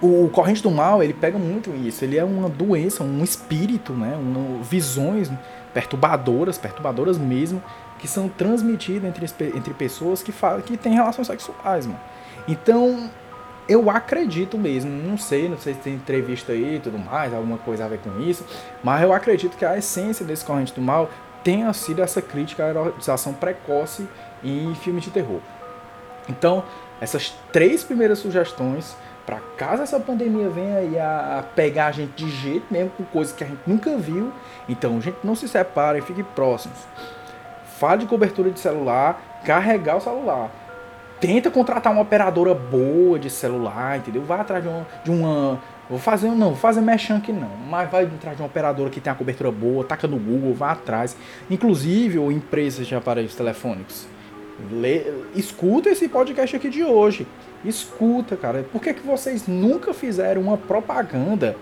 o 0.00 0.28
Corrente 0.28 0.62
do 0.62 0.70
Mal, 0.70 1.02
ele 1.02 1.12
pega 1.12 1.38
muito 1.38 1.70
isso. 1.70 2.04
Ele 2.04 2.16
é 2.16 2.24
uma 2.24 2.48
doença, 2.48 3.02
um 3.02 3.24
espírito, 3.24 3.92
né? 3.92 4.16
Visões 4.62 5.30
perturbadoras, 5.74 6.56
perturbadoras 6.56 7.18
mesmo, 7.18 7.62
que 7.98 8.06
são 8.06 8.28
transmitidas 8.28 9.08
entre, 9.08 9.26
entre 9.56 9.74
pessoas 9.74 10.22
que, 10.22 10.32
falam, 10.32 10.60
que 10.60 10.76
têm 10.76 10.94
relações 10.94 11.26
sexuais, 11.26 11.86
mano. 11.86 11.98
Então, 12.46 13.10
eu 13.68 13.90
acredito 13.90 14.56
mesmo, 14.56 14.90
não 14.90 15.18
sei, 15.18 15.48
não 15.48 15.58
sei 15.58 15.74
se 15.74 15.80
tem 15.80 15.94
entrevista 15.94 16.52
aí 16.52 16.76
e 16.76 16.80
tudo 16.80 16.98
mais, 16.98 17.34
alguma 17.34 17.58
coisa 17.58 17.84
a 17.84 17.88
ver 17.88 17.98
com 17.98 18.20
isso, 18.20 18.44
mas 18.82 19.02
eu 19.02 19.12
acredito 19.12 19.56
que 19.56 19.64
a 19.64 19.76
essência 19.76 20.24
desse 20.24 20.44
Corrente 20.44 20.72
do 20.72 20.80
Mal 20.80 21.10
tenha 21.44 21.72
sido 21.72 22.02
essa 22.02 22.22
crítica 22.22 22.64
à 22.64 22.70
erotização 22.70 23.34
precoce 23.34 24.08
em 24.42 24.74
filmes 24.76 25.04
de 25.04 25.10
terror. 25.10 25.40
Então, 26.28 26.64
essas 27.00 27.34
três 27.52 27.84
primeiras 27.84 28.18
sugestões 28.18 28.96
para 29.28 29.40
caso 29.58 29.82
essa 29.82 30.00
pandemia 30.00 30.48
venha 30.48 30.78
aí 30.78 30.98
a, 30.98 31.44
pegar 31.54 31.88
a 31.88 31.92
gente 31.92 32.24
de 32.24 32.30
jeito 32.30 32.64
mesmo 32.70 32.90
com 32.96 33.04
coisas 33.04 33.34
que 33.34 33.44
a 33.44 33.46
gente 33.46 33.60
nunca 33.66 33.94
viu, 33.98 34.32
então 34.66 34.98
gente 35.02 35.18
não 35.22 35.34
se 35.34 35.46
separe, 35.46 36.00
fique 36.00 36.22
próximos. 36.22 36.78
Fale 37.78 38.00
de 38.00 38.06
cobertura 38.06 38.50
de 38.50 38.58
celular, 38.58 39.20
carregar 39.44 39.98
o 39.98 40.00
celular. 40.00 40.50
Tenta 41.20 41.50
contratar 41.50 41.92
uma 41.92 42.02
operadora 42.02 42.54
boa 42.54 43.18
de 43.18 43.28
celular, 43.28 43.98
entendeu? 43.98 44.22
Vai 44.22 44.40
atrás 44.40 44.62
de 44.62 44.68
uma, 44.68 44.86
de 45.04 45.10
uma 45.10 45.60
Vou 45.88 45.98
fazer, 45.98 46.28
não, 46.28 46.48
vou 46.48 46.56
fazer 46.56 46.82
mexão 46.82 47.16
aqui 47.16 47.32
não, 47.32 47.48
mas 47.66 47.90
vai 47.90 48.04
atrás 48.04 48.36
de 48.36 48.42
uma 48.42 48.46
operadora 48.46 48.90
que 48.90 49.00
tem 49.00 49.10
a 49.10 49.16
cobertura 49.16 49.50
boa, 49.50 49.82
taca 49.82 50.06
no 50.06 50.18
Google, 50.18 50.52
vá 50.52 50.72
atrás. 50.72 51.16
Inclusive, 51.50 52.18
ou 52.18 52.30
empresas 52.30 52.86
de 52.86 52.94
aparelhos 52.94 53.34
telefônicos. 53.34 54.06
Lê, 54.70 55.04
escuta 55.34 55.88
esse 55.88 56.06
podcast 56.08 56.54
aqui 56.54 56.68
de 56.68 56.84
hoje. 56.84 57.26
Escuta, 57.64 58.36
cara. 58.36 58.66
Por 58.70 58.82
que, 58.82 58.92
que 58.92 59.06
vocês 59.06 59.46
nunca 59.46 59.94
fizeram 59.94 60.42
uma 60.42 60.58
propaganda 60.58 61.56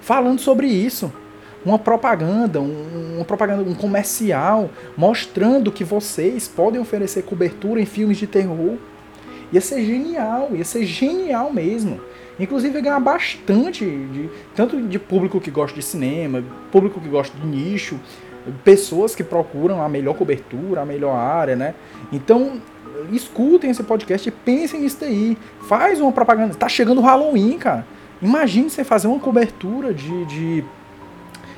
falando 0.00 0.40
sobre 0.40 0.66
isso? 0.66 1.12
Uma 1.64 1.78
propaganda, 1.78 2.60
um, 2.60 3.16
uma 3.16 3.24
propaganda, 3.24 3.62
um 3.62 3.74
comercial 3.74 4.70
mostrando 4.96 5.70
que 5.70 5.84
vocês 5.84 6.48
podem 6.48 6.80
oferecer 6.80 7.22
cobertura 7.22 7.80
em 7.80 7.86
filmes 7.86 8.16
de 8.16 8.26
terror. 8.26 8.76
Ia 9.52 9.60
ser 9.60 9.84
genial, 9.84 10.50
ia 10.52 10.64
ser 10.64 10.84
genial 10.84 11.52
mesmo. 11.52 12.00
Inclusive 12.38 12.76
ia 12.76 12.80
ganhar 12.80 13.00
bastante, 13.00 13.84
de, 13.84 14.30
tanto 14.54 14.80
de 14.80 14.98
público 14.98 15.40
que 15.40 15.50
gosta 15.50 15.74
de 15.74 15.82
cinema, 15.82 16.42
público 16.72 17.00
que 17.00 17.08
gosta 17.08 17.36
de 17.36 17.46
nicho, 17.46 18.00
pessoas 18.64 19.14
que 19.14 19.22
procuram 19.22 19.82
a 19.82 19.88
melhor 19.88 20.14
cobertura, 20.14 20.80
a 20.80 20.86
melhor 20.86 21.14
área, 21.14 21.56
né? 21.56 21.74
Então, 22.10 22.60
escutem 23.12 23.70
esse 23.70 23.82
podcast 23.82 24.28
e 24.28 24.32
pensem 24.32 24.80
nisso 24.80 24.98
daí. 25.00 25.36
Faz 25.68 26.00
uma 26.00 26.12
propaganda. 26.12 26.54
Tá 26.54 26.68
chegando 26.68 26.98
o 26.98 27.04
Halloween, 27.04 27.58
cara. 27.58 27.86
Imagine 28.22 28.68
você 28.68 28.84
fazer 28.84 29.08
uma 29.08 29.18
cobertura 29.18 29.94
de, 29.94 30.24
de, 30.26 30.64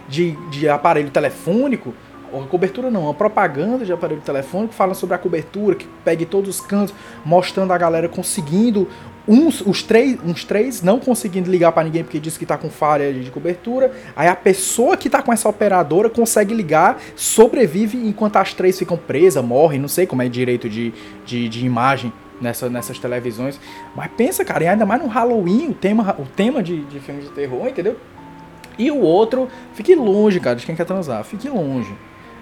de, 0.08 0.32
de 0.50 0.68
aparelho 0.68 1.10
telefônico. 1.10 1.94
Uma 2.32 2.46
cobertura 2.46 2.90
não, 2.90 3.02
uma 3.02 3.14
propaganda 3.14 3.84
de 3.84 3.92
aparelho 3.92 4.22
telefônico 4.22 4.72
falando 4.72 4.94
sobre 4.94 5.14
a 5.14 5.18
cobertura, 5.18 5.74
que 5.74 5.86
pegue 6.02 6.24
todos 6.24 6.48
os 6.48 6.60
cantos, 6.60 6.94
mostrando 7.24 7.72
a 7.72 7.78
galera 7.78 8.08
conseguindo 8.08 8.88
uns, 9.26 9.60
os 9.60 9.82
três, 9.82 10.18
uns 10.24 10.44
três 10.44 10.82
não 10.82 10.98
conseguindo 10.98 11.50
ligar 11.50 11.72
para 11.72 11.84
ninguém 11.84 12.02
porque 12.02 12.18
diz 12.18 12.36
que 12.36 12.44
está 12.44 12.56
com 12.56 12.70
falha 12.70 13.12
de 13.12 13.30
cobertura. 13.30 13.92
Aí 14.16 14.28
a 14.28 14.36
pessoa 14.36 14.96
que 14.96 15.08
está 15.08 15.22
com 15.22 15.32
essa 15.32 15.48
operadora 15.48 16.08
consegue 16.08 16.54
ligar, 16.54 17.00
sobrevive 17.14 17.98
enquanto 17.98 18.36
as 18.36 18.54
três 18.54 18.78
ficam 18.78 18.96
presas, 18.96 19.44
morrem, 19.44 19.78
não 19.78 19.88
sei 19.88 20.06
como 20.06 20.22
é 20.22 20.28
direito 20.28 20.68
de, 20.68 20.92
de, 21.24 21.48
de 21.48 21.64
imagem 21.64 22.12
nessa, 22.40 22.68
nessas 22.68 22.98
televisões. 22.98 23.60
Mas 23.94 24.10
pensa, 24.16 24.44
cara, 24.44 24.64
e 24.64 24.68
ainda 24.68 24.84
mais 24.84 25.00
no 25.02 25.08
Halloween, 25.08 25.68
o 25.68 25.74
tema, 25.74 26.16
o 26.18 26.24
tema 26.24 26.62
de, 26.62 26.84
de 26.84 26.98
filme 27.00 27.22
de 27.22 27.28
terror, 27.30 27.68
entendeu? 27.68 27.96
E 28.82 28.90
o 28.90 28.98
outro, 28.98 29.48
fique 29.74 29.94
longe, 29.94 30.40
cara, 30.40 30.56
de 30.56 30.66
quem 30.66 30.74
quer 30.74 30.84
transar, 30.84 31.22
fique 31.22 31.48
longe 31.48 31.94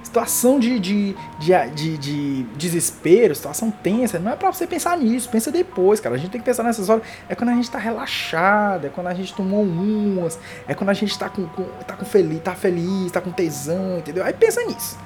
situação 0.03 0.59
de, 0.59 0.79
de, 0.81 1.15
de, 1.39 1.69
de, 1.75 1.99
de 1.99 2.43
desespero, 2.57 3.35
situação 3.35 3.71
tensa, 3.71 4.19
não 4.19 4.33
é 4.33 4.37
para 4.37 4.53
você 4.53 4.67
pensar 4.67 4.97
nisso, 4.97 5.29
pensa 5.29 5.53
depois, 5.53 6.01
cara. 6.01 6.17
A 6.17 6.19
gente 6.19 6.31
tem 6.31 6.41
que 6.41 6.45
pensar 6.45 6.63
nessas 6.63 6.89
horas. 6.89 7.05
É 7.29 7.35
quando 7.35 7.51
a 7.51 7.55
gente 7.55 7.71
tá 7.71 7.79
relaxado, 7.79 8.87
é 8.87 8.91
quando 8.91 9.07
a 9.07 9.15
gente 9.15 9.33
tomou 9.35 9.63
umas, 9.63 10.39
é 10.67 10.75
quando 10.75 10.91
a 10.91 10.95
gente 10.95 11.17
tá 11.17 11.29
com, 11.29 11.47
tá 11.87 11.95
com 11.95 12.05
feliz, 12.05 12.41
tá 12.41 12.55
feliz, 12.55 13.13
tá 13.13 13.21
com 13.21 13.31
tesão, 13.31 13.99
entendeu? 13.99 14.25
Aí 14.25 14.33
pensa 14.33 14.65
nisso. 14.65 14.99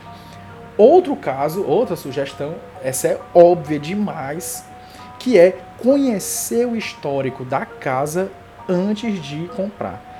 Outro 0.76 1.14
caso, 1.16 1.62
outra 1.64 1.96
sugestão, 1.96 2.54
essa 2.82 3.08
é 3.08 3.20
óbvia 3.34 3.78
demais, 3.78 4.64
que 5.18 5.38
é 5.38 5.58
conhecer 5.78 6.66
o 6.66 6.74
histórico 6.74 7.44
da 7.44 7.66
casa 7.66 8.30
antes 8.68 9.22
de 9.22 9.48
comprar. 9.48 10.13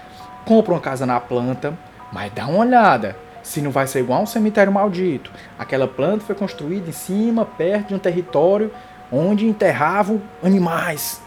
Compra 0.44 0.74
uma 0.74 0.80
casa 0.80 1.06
na 1.06 1.18
planta, 1.20 1.74
mas 2.12 2.32
dá 2.32 2.46
uma 2.46 2.58
olhada 2.58 3.16
se 3.42 3.60
não 3.60 3.70
vai 3.70 3.86
ser 3.86 4.00
igual 4.00 4.22
um 4.22 4.26
cemitério 4.26 4.72
maldito. 4.72 5.30
Aquela 5.58 5.86
planta 5.86 6.24
foi 6.24 6.34
construída 6.34 6.88
em 6.88 6.92
cima, 6.92 7.44
perto 7.44 7.88
de 7.88 7.94
um 7.94 7.98
território 7.98 8.72
onde 9.12 9.46
enterravam 9.46 10.20
animais. 10.42 11.20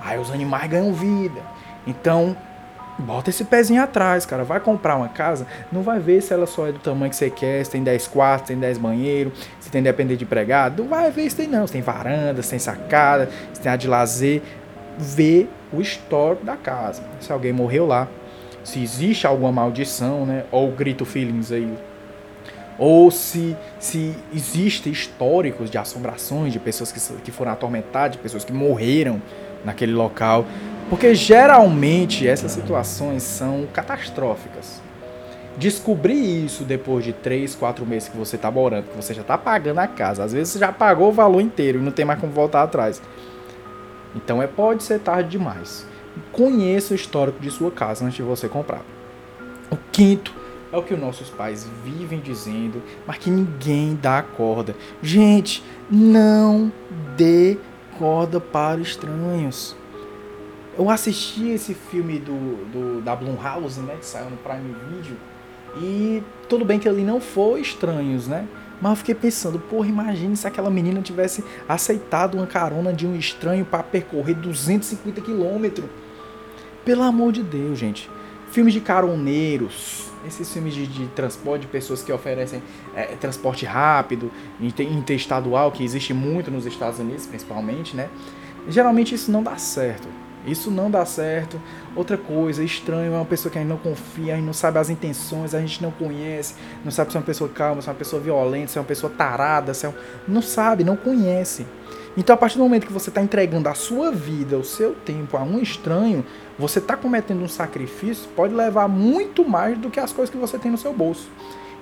Aí 0.00 0.18
os 0.18 0.30
animais 0.30 0.70
ganham 0.70 0.92
vida. 0.92 1.40
Então, 1.86 2.36
bota 2.98 3.30
esse 3.30 3.44
pezinho 3.44 3.82
atrás, 3.82 4.24
cara. 4.24 4.44
Vai 4.44 4.60
comprar 4.60 4.96
uma 4.96 5.08
casa, 5.08 5.46
não 5.70 5.82
vai 5.82 5.98
ver 5.98 6.20
se 6.22 6.32
ela 6.32 6.46
só 6.46 6.68
é 6.68 6.72
do 6.72 6.78
tamanho 6.78 7.10
que 7.10 7.16
você 7.16 7.30
quer, 7.30 7.64
se 7.64 7.70
tem 7.70 7.82
10 7.82 8.06
quartos, 8.08 8.48
tem 8.48 8.58
10 8.58 8.78
banheiros, 8.78 9.32
se 9.60 9.70
tem 9.70 9.82
dependente 9.82 10.18
de 10.18 10.24
empregado. 10.24 10.82
Não 10.82 10.90
vai 10.90 11.10
ver 11.10 11.28
se 11.28 11.36
tem 11.36 11.48
não. 11.48 11.66
Se 11.66 11.72
tem 11.72 11.82
varanda, 11.82 12.42
se 12.42 12.50
tem 12.50 12.58
sacada, 12.58 13.28
se 13.52 13.60
tem 13.60 13.70
a 13.70 13.76
de 13.76 13.88
lazer. 13.88 14.42
Vê 14.98 15.46
o 15.72 15.80
histórico 15.80 16.44
da 16.44 16.56
casa. 16.56 17.02
Se 17.20 17.30
alguém 17.32 17.52
morreu 17.52 17.86
lá, 17.86 18.08
se 18.66 18.82
existe 18.82 19.28
alguma 19.28 19.52
maldição, 19.52 20.26
né? 20.26 20.44
Ou 20.50 20.72
grito 20.72 21.04
feelings 21.04 21.52
aí. 21.52 21.72
Ou 22.76 23.12
se, 23.12 23.56
se 23.78 24.12
existem 24.34 24.92
históricos 24.92 25.70
de 25.70 25.78
assombrações, 25.78 26.52
de 26.52 26.58
pessoas 26.58 26.90
que, 26.90 27.00
que 27.22 27.30
foram 27.30 27.52
atormentadas, 27.52 28.16
de 28.16 28.18
pessoas 28.18 28.44
que 28.44 28.52
morreram 28.52 29.22
naquele 29.64 29.92
local. 29.92 30.44
Porque 30.90 31.14
geralmente 31.14 32.26
essas 32.26 32.50
situações 32.50 33.22
são 33.22 33.68
catastróficas. 33.72 34.82
Descobrir 35.56 36.44
isso 36.44 36.64
depois 36.64 37.04
de 37.04 37.12
3, 37.12 37.54
4 37.54 37.86
meses 37.86 38.08
que 38.08 38.16
você 38.16 38.34
está 38.34 38.50
morando, 38.50 38.88
que 38.88 38.96
você 38.96 39.14
já 39.14 39.22
está 39.22 39.38
pagando 39.38 39.78
a 39.78 39.86
casa. 39.86 40.24
Às 40.24 40.32
vezes 40.32 40.54
você 40.54 40.58
já 40.58 40.72
pagou 40.72 41.10
o 41.10 41.12
valor 41.12 41.40
inteiro 41.40 41.78
e 41.78 41.82
não 41.82 41.92
tem 41.92 42.04
mais 42.04 42.18
como 42.18 42.32
voltar 42.32 42.64
atrás. 42.64 43.00
Então 44.12 44.42
é, 44.42 44.48
pode 44.48 44.82
ser 44.82 44.98
tarde 44.98 45.30
demais. 45.30 45.86
Conheça 46.32 46.92
o 46.92 46.96
histórico 46.96 47.40
de 47.40 47.50
sua 47.50 47.70
casa 47.70 48.04
antes 48.04 48.16
de 48.16 48.22
você 48.22 48.48
comprar. 48.48 48.82
O 49.70 49.76
quinto 49.90 50.34
é 50.72 50.76
o 50.76 50.82
que 50.82 50.94
os 50.94 51.00
nossos 51.00 51.30
pais 51.30 51.66
vivem 51.84 52.20
dizendo, 52.20 52.82
mas 53.06 53.18
que 53.18 53.30
ninguém 53.30 53.98
dá 54.00 54.22
corda. 54.22 54.76
Gente, 55.02 55.62
não 55.90 56.72
dê 57.16 57.56
corda 57.98 58.40
para 58.40 58.80
estranhos. 58.80 59.76
Eu 60.78 60.90
assisti 60.90 61.48
esse 61.48 61.72
filme 61.72 62.18
do, 62.18 62.64
do 62.66 63.00
da 63.00 63.16
Blumhouse, 63.16 63.80
né, 63.80 63.96
que 63.98 64.04
saiu 64.04 64.28
no 64.28 64.36
Prime 64.36 64.74
Video, 64.90 65.16
e 65.80 66.22
tudo 66.48 66.64
bem 66.64 66.78
que 66.78 66.88
ali 66.88 67.02
não 67.02 67.20
foi 67.20 67.60
estranhos, 67.60 68.28
né? 68.28 68.46
Mas 68.80 68.90
eu 68.90 68.96
fiquei 68.96 69.14
pensando, 69.14 69.58
porra, 69.58 69.88
imagine 69.88 70.36
se 70.36 70.46
aquela 70.46 70.68
menina 70.68 71.00
tivesse 71.00 71.42
aceitado 71.66 72.34
uma 72.34 72.46
carona 72.46 72.92
de 72.92 73.06
um 73.06 73.16
estranho 73.16 73.64
para 73.64 73.82
percorrer 73.82 74.34
250 74.34 75.20
quilômetros. 75.22 75.86
Pelo 76.86 77.02
amor 77.02 77.32
de 77.32 77.42
Deus, 77.42 77.76
gente. 77.76 78.08
Filmes 78.52 78.72
de 78.72 78.80
caroneiros, 78.80 80.08
esses 80.24 80.52
filmes 80.52 80.72
de, 80.72 80.86
de 80.86 81.08
transporte 81.08 81.62
de 81.62 81.66
pessoas 81.66 82.00
que 82.00 82.12
oferecem 82.12 82.62
é, 82.94 83.06
transporte 83.16 83.66
rápido, 83.66 84.30
interestadual, 84.60 85.72
que 85.72 85.82
existe 85.82 86.14
muito 86.14 86.48
nos 86.48 86.64
Estados 86.64 87.00
Unidos, 87.00 87.26
principalmente, 87.26 87.96
né? 87.96 88.08
Geralmente 88.68 89.16
isso 89.16 89.32
não 89.32 89.42
dá 89.42 89.56
certo. 89.56 90.06
Isso 90.46 90.70
não 90.70 90.88
dá 90.88 91.04
certo. 91.04 91.60
Outra 91.96 92.16
coisa, 92.16 92.62
estranho 92.62 93.12
é 93.12 93.16
uma 93.16 93.24
pessoa 93.24 93.50
que 93.50 93.58
a 93.58 93.60
gente 93.60 93.70
não 93.70 93.78
confia, 93.78 94.34
a 94.34 94.36
gente 94.36 94.46
não 94.46 94.52
sabe 94.52 94.78
as 94.78 94.88
intenções, 94.88 95.56
a 95.56 95.60
gente 95.60 95.82
não 95.82 95.90
conhece, 95.90 96.54
não 96.84 96.92
sabe 96.92 97.10
se 97.10 97.16
é 97.16 97.20
uma 97.20 97.26
pessoa 97.26 97.50
calma, 97.50 97.82
se 97.82 97.88
é 97.88 97.90
uma 97.90 97.98
pessoa 97.98 98.22
violenta, 98.22 98.68
se 98.68 98.78
é 98.78 98.80
uma 98.80 98.86
pessoa 98.86 99.12
tarada, 99.12 99.74
se 99.74 99.86
é 99.86 99.88
um... 99.88 99.94
não 100.28 100.40
sabe, 100.40 100.84
não 100.84 100.96
conhece. 100.96 101.66
Então, 102.16 102.34
a 102.34 102.36
partir 102.36 102.56
do 102.56 102.64
momento 102.64 102.86
que 102.86 102.92
você 102.92 103.10
está 103.10 103.20
entregando 103.20 103.68
a 103.68 103.74
sua 103.74 104.10
vida, 104.10 104.56
o 104.56 104.64
seu 104.64 104.94
tempo 104.94 105.36
a 105.36 105.42
um 105.42 105.60
estranho, 105.60 106.24
você 106.58 106.78
está 106.78 106.96
cometendo 106.96 107.42
um 107.42 107.48
sacrifício, 107.48 108.28
pode 108.34 108.54
levar 108.54 108.88
muito 108.88 109.46
mais 109.46 109.76
do 109.76 109.90
que 109.90 110.00
as 110.00 110.12
coisas 110.12 110.30
que 110.32 110.40
você 110.40 110.58
tem 110.58 110.70
no 110.70 110.78
seu 110.78 110.94
bolso. 110.94 111.28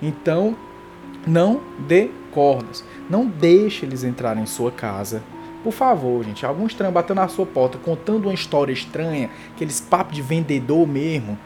Então, 0.02 0.56
não 1.24 1.60
dê 1.86 2.10
cordas. 2.32 2.84
Não 3.08 3.26
deixe 3.26 3.86
eles 3.86 4.02
entrarem 4.02 4.42
em 4.42 4.46
sua 4.46 4.72
casa. 4.72 5.22
Por 5.62 5.72
favor, 5.72 6.24
gente, 6.24 6.44
algum 6.44 6.66
estranho 6.66 6.92
batendo 6.92 7.20
na 7.20 7.28
sua 7.28 7.46
porta 7.46 7.78
contando 7.78 8.24
uma 8.24 8.34
história 8.34 8.72
estranha, 8.72 9.30
aqueles 9.54 9.80
papos 9.80 10.14
de 10.14 10.20
vendedor 10.20 10.86
mesmo, 10.86 11.38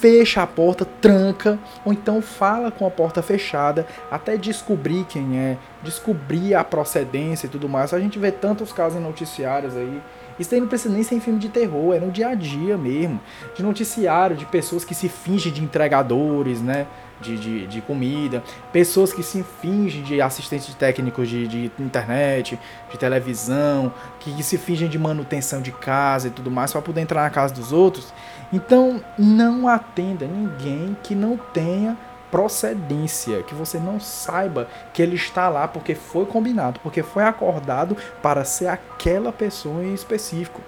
fecha 0.00 0.42
a 0.42 0.46
porta, 0.46 0.84
tranca, 0.84 1.58
ou 1.84 1.92
então 1.92 2.20
fala 2.20 2.70
com 2.70 2.86
a 2.86 2.90
porta 2.90 3.22
fechada 3.22 3.86
até 4.10 4.36
descobrir 4.36 5.04
quem 5.04 5.38
é, 5.38 5.56
descobrir 5.82 6.54
a 6.54 6.62
procedência 6.62 7.46
e 7.46 7.50
tudo 7.50 7.68
mais. 7.68 7.92
A 7.92 8.00
gente 8.00 8.18
vê 8.18 8.30
tantos 8.30 8.72
casos 8.72 8.98
em 8.98 9.02
noticiários 9.02 9.76
aí. 9.76 10.02
Isso 10.38 10.54
aí 10.54 10.60
não 10.60 10.68
precisa 10.68 10.92
nem 10.92 11.02
ser 11.02 11.14
em 11.14 11.20
filme 11.20 11.38
de 11.38 11.48
terror, 11.48 11.94
é 11.94 11.98
no 11.98 12.10
dia 12.10 12.28
a 12.28 12.34
dia 12.34 12.76
mesmo. 12.76 13.18
De 13.54 13.62
noticiário, 13.62 14.36
de 14.36 14.44
pessoas 14.44 14.84
que 14.84 14.94
se 14.94 15.08
fingem 15.08 15.50
de 15.52 15.62
entregadores, 15.62 16.60
né? 16.60 16.86
De, 17.18 17.34
de, 17.38 17.66
de, 17.66 17.80
comida, 17.80 18.44
pessoas 18.70 19.10
que 19.10 19.22
se 19.22 19.42
fingem 19.62 20.02
de 20.02 20.20
assistentes 20.20 20.74
técnicos 20.74 21.26
de, 21.26 21.48
de 21.48 21.72
internet, 21.78 22.58
de 22.90 22.98
televisão, 22.98 23.90
que, 24.20 24.34
que, 24.34 24.42
se 24.42 24.58
fingem 24.58 24.86
de 24.86 24.98
manutenção 24.98 25.62
de 25.62 25.72
casa 25.72 26.28
e 26.28 26.30
tudo 26.30 26.50
mais 26.50 26.72
para 26.72 26.82
poder 26.82 27.00
entrar 27.00 27.22
na 27.22 27.30
casa 27.30 27.54
dos 27.54 27.72
outros. 27.72 28.12
Então, 28.52 29.02
não 29.18 29.68
atenda 29.68 30.26
ninguém 30.26 30.96
que 31.02 31.14
não 31.14 31.36
tenha 31.36 31.96
procedência, 32.30 33.42
que 33.42 33.54
você 33.54 33.78
não 33.78 33.98
saiba 33.98 34.68
que 34.92 35.00
ele 35.00 35.16
está 35.16 35.48
lá 35.48 35.66
porque 35.66 35.94
foi 35.94 36.26
combinado, 36.26 36.80
porque 36.80 37.02
foi 37.02 37.24
acordado 37.24 37.96
para 38.22 38.44
ser 38.44 38.66
aquela 38.66 39.32
pessoa 39.32 39.82
em 39.82 39.94
específico. 39.94 40.60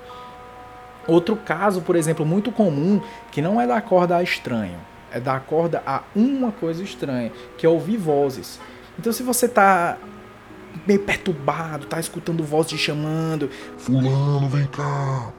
Outro 1.07 1.37
caso, 1.37 1.81
por 1.81 1.97
exemplo, 1.97 2.25
muito 2.25 2.53
comum, 2.53 3.01
que 3.31 3.41
não 3.41 3.61
é 3.61 3.67
da 3.67 3.81
corda 3.81 4.17
a 4.17 4.23
estranho, 4.23 4.79
é 5.11 5.19
da 5.19 5.41
corda 5.41 5.83
a 5.87 6.03
uma 6.15 6.53
coisa 6.53 6.83
estranha, 6.83 7.33
que 7.57 7.65
é 7.65 7.69
ouvir 7.69 7.97
vozes. 7.97 8.61
Então, 8.99 9.13
se 9.13 9.23
você 9.23 9.47
está 9.47 9.97
meio 10.87 11.01
perturbado, 11.01 11.87
tá 11.87 11.99
escutando 11.99 12.45
voz 12.45 12.67
te 12.67 12.77
chamando, 12.77 13.51
fulano 13.79 14.49
vem 14.49 14.67
cá, 14.67 15.33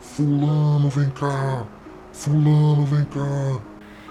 fulano 0.00 0.88
vem 0.88 1.10
cá, 1.10 1.66
Fulano, 2.14 2.86
vem 2.86 3.04
cá. 3.04 3.60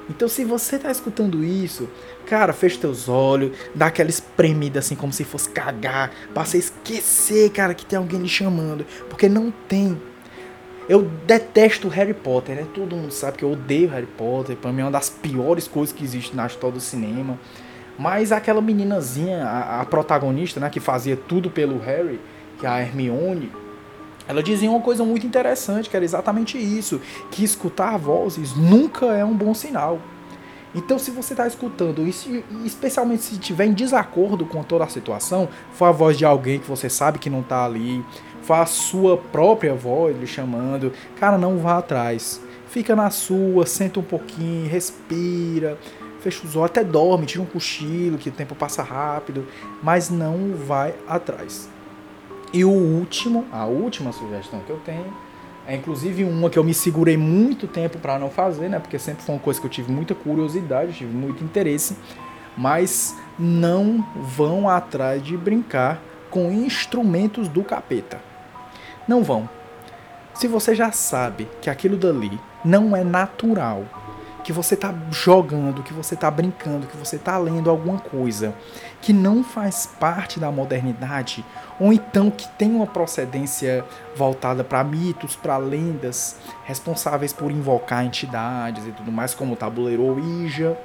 Então, 0.10 0.28
se 0.28 0.44
você 0.44 0.78
tá 0.78 0.92
escutando 0.92 1.44
isso, 1.44 1.90
cara, 2.26 2.52
fecha 2.52 2.78
teus 2.78 3.08
olhos, 3.08 3.58
dá 3.74 3.88
aquela 3.88 4.10
espremida 4.10 4.80
assim, 4.80 4.96
como 4.96 5.14
se 5.14 5.24
fosse 5.24 5.50
cagar, 5.50 6.12
pra 6.34 6.44
você 6.44 6.58
esquecer, 6.58 7.50
cara, 7.52 7.74
que 7.74 7.86
tem 7.86 7.98
alguém 7.98 8.20
lhe 8.20 8.28
chamando. 8.28 8.86
Porque 9.10 9.30
não 9.30 9.52
tem. 9.68 10.00
Eu 10.90 11.04
detesto 11.26 11.88
Harry 11.88 12.14
Potter, 12.14 12.58
né? 12.58 12.68
Todo 12.76 12.94
mundo 12.94 13.14
sabe 13.14 13.38
que 13.38 13.46
eu 13.46 13.54
odeio 13.54 13.90
Harry 13.90 14.06
Potter. 14.06 14.58
Pra 14.58 14.74
mim 14.74 14.82
é 14.82 14.84
uma 14.84 14.92
das 14.92 15.10
piores 15.10 15.66
coisas 15.66 15.96
que 15.96 16.04
existe 16.04 16.36
na 16.36 16.46
história 16.46 16.76
do 16.76 16.82
cinema. 16.82 17.40
Mas 17.98 18.34
aquela 18.34 18.62
meninazinha, 18.62 19.46
a, 19.46 19.82
a 19.82 19.86
protagonista, 19.86 20.60
né, 20.60 20.70
que 20.70 20.82
fazia 20.82 21.16
tudo 21.16 21.50
pelo 21.50 21.80
Harry, 21.80 22.20
que 22.60 22.66
é 22.66 22.70
a 22.70 22.82
Hermione, 22.82 23.50
ela 24.28 24.42
dizia 24.42 24.70
uma 24.70 24.82
coisa 24.82 25.04
muito 25.04 25.26
interessante, 25.26 25.90
que 25.90 25.96
era 25.96 26.06
exatamente 26.06 26.58
isso, 26.58 27.02
que 27.32 27.44
escutar 27.44 27.98
vozes 27.98 28.56
nunca 28.56 29.08
é 29.08 29.26
um 29.26 29.36
bom 29.36 29.54
sinal. 29.54 30.00
Então, 30.76 30.98
se 30.98 31.12
você 31.12 31.34
está 31.34 31.46
escutando 31.46 32.08
isso, 32.08 32.30
especialmente 32.66 33.24
se 33.24 33.34
estiver 33.34 33.66
em 33.66 33.74
desacordo 33.74 34.44
com 34.46 34.64
toda 34.64 34.84
a 34.84 34.90
situação, 34.90 35.48
for 35.74 35.86
a 35.86 35.92
voz 35.92 36.18
de 36.18 36.26
alguém 36.26 36.60
que 36.60 36.68
você 36.68 36.90
sabe 36.90 37.20
que 37.20 37.30
não 37.30 37.42
está 37.42 37.64
ali, 37.64 38.04
for 38.42 38.56
a 38.56 38.66
sua 38.66 39.18
própria 39.18 39.76
voz 39.76 40.18
lhe 40.18 40.26
chamando, 40.26 40.92
cara, 41.20 41.38
não 41.38 41.60
vá 41.60 41.78
atrás. 41.78 42.42
Fica 42.70 42.96
na 42.96 43.12
sua, 43.12 43.68
senta 43.68 44.00
um 44.00 44.04
pouquinho, 44.04 44.68
respira, 44.68 45.78
fecha 46.22 46.44
os 46.44 46.56
olhos, 46.56 46.72
até 46.72 46.84
dorme, 46.84 47.28
tira 47.28 47.44
um 47.44 47.46
cochilo, 47.46 48.18
que 48.18 48.30
o 48.30 48.32
tempo 48.32 48.56
passa 48.56 48.82
rápido, 48.82 49.46
mas 49.84 50.10
não 50.10 50.56
vai 50.56 50.96
atrás. 51.08 51.70
E 52.54 52.64
o 52.64 52.70
último, 52.70 53.46
a 53.52 53.66
última 53.66 54.12
sugestão 54.12 54.60
que 54.60 54.70
eu 54.70 54.80
tenho, 54.86 55.12
é 55.66 55.76
inclusive 55.76 56.24
uma 56.24 56.50
que 56.50 56.60
eu 56.60 56.64
me 56.64 56.74
segurei 56.74 57.18
muito 57.18 57.68
tempo 57.68 57.98
para 57.98 58.20
não 58.20 58.30
fazer, 58.30 58.70
né? 58.70 58.80
Porque 58.80 59.00
sempre 59.00 59.24
foi 59.24 59.34
uma 59.34 59.42
coisa 59.42 59.60
que 59.60 59.66
eu 59.66 59.72
tive 59.72 59.92
muita 59.92 60.14
curiosidade, 60.14 60.94
tive 60.94 61.16
muito 61.16 61.44
interesse, 61.44 61.98
mas 62.56 63.18
não 63.40 64.06
vão 64.16 64.70
atrás 64.70 65.24
de 65.24 65.36
brincar 65.36 66.00
com 66.30 66.52
instrumentos 66.52 67.48
do 67.48 67.64
capeta. 67.64 68.22
Não 69.08 69.24
vão. 69.24 69.50
Se 70.34 70.48
você 70.48 70.76
já 70.76 70.92
sabe 70.92 71.48
que 71.62 71.70
aquilo 71.70 71.98
dali 71.98 72.40
não 72.64 72.96
é 72.96 73.04
natural, 73.04 73.86
que 74.44 74.52
você 74.52 74.74
está 74.74 74.94
jogando, 75.10 75.84
que 75.84 75.94
você 75.94 76.16
está 76.16 76.30
brincando, 76.30 76.88
que 76.88 76.98
você 76.98 77.16
está 77.16 77.38
lendo 77.38 77.70
alguma 77.70 77.98
coisa 78.00 78.54
que 79.02 79.14
não 79.14 79.44
faz 79.44 79.86
parte 80.00 80.40
da 80.40 80.52
modernidade, 80.52 81.44
ou 81.80 81.92
então 81.92 82.30
que 82.30 82.48
tem 82.50 82.72
uma 82.74 82.88
procedência 82.88 83.84
voltada 84.16 84.64
para 84.64 84.84
mitos, 84.84 85.36
para 85.36 85.58
lendas, 85.58 86.38
responsáveis 86.64 87.34
por 87.34 87.52
invocar 87.52 88.06
entidades 88.06 88.86
e 88.88 88.92
tudo 88.92 89.12
mais, 89.12 89.34
como 89.34 89.54
o 89.54 89.56
tabuleiro 89.56 90.04
Ouija, 90.04 90.78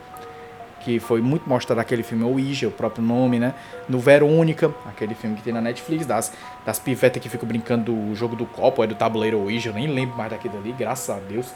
que 0.80 0.98
foi 0.98 1.20
muito 1.20 1.48
mostrado 1.48 1.78
naquele 1.78 2.02
filme 2.02 2.24
Ouija, 2.24 2.68
o 2.68 2.72
próprio 2.72 3.04
nome, 3.04 3.38
né? 3.38 3.54
No 3.88 3.98
Verônica, 4.00 4.72
aquele 4.86 5.14
filme 5.14 5.36
que 5.36 5.42
tem 5.42 5.52
na 5.52 5.60
Netflix, 5.60 6.06
das, 6.06 6.32
das 6.64 6.78
pivetas 6.78 7.22
que 7.22 7.28
ficam 7.28 7.46
brincando 7.46 7.92
do 7.92 8.14
jogo 8.14 8.34
do 8.34 8.46
copo, 8.46 8.82
é 8.82 8.86
do 8.86 8.94
tabuleiro 8.94 9.38
Ouija, 9.38 9.70
eu 9.70 9.74
nem 9.74 9.86
lembro 9.86 10.16
mais 10.16 10.30
daquilo 10.30 10.58
ali, 10.58 10.72
graças 10.72 11.10
a 11.10 11.18
Deus. 11.20 11.52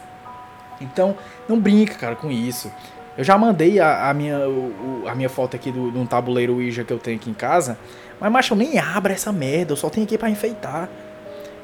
Então, 0.81 1.15
não 1.47 1.59
brinca, 1.59 1.95
cara, 1.95 2.15
com 2.15 2.31
isso. 2.31 2.71
Eu 3.17 3.23
já 3.23 3.37
mandei 3.37 3.79
a, 3.79 4.09
a 4.09 4.13
minha, 4.13 4.39
o, 4.47 5.03
a 5.07 5.13
minha 5.13 5.29
foto 5.29 5.55
aqui 5.55 5.71
de 5.71 5.79
um 5.79 6.05
tabuleiro 6.05 6.55
Ouija 6.55 6.83
que 6.83 6.91
eu 6.91 6.97
tenho 6.97 7.17
aqui 7.17 7.29
em 7.29 7.33
casa, 7.33 7.77
mas, 8.19 8.31
macho, 8.31 8.53
eu 8.53 8.57
nem 8.57 8.79
abro 8.79 9.11
essa 9.11 9.31
merda, 9.31 9.73
eu 9.73 9.77
só 9.77 9.89
tenho 9.89 10.05
aqui 10.05 10.17
para 10.17 10.29
enfeitar. 10.29 10.89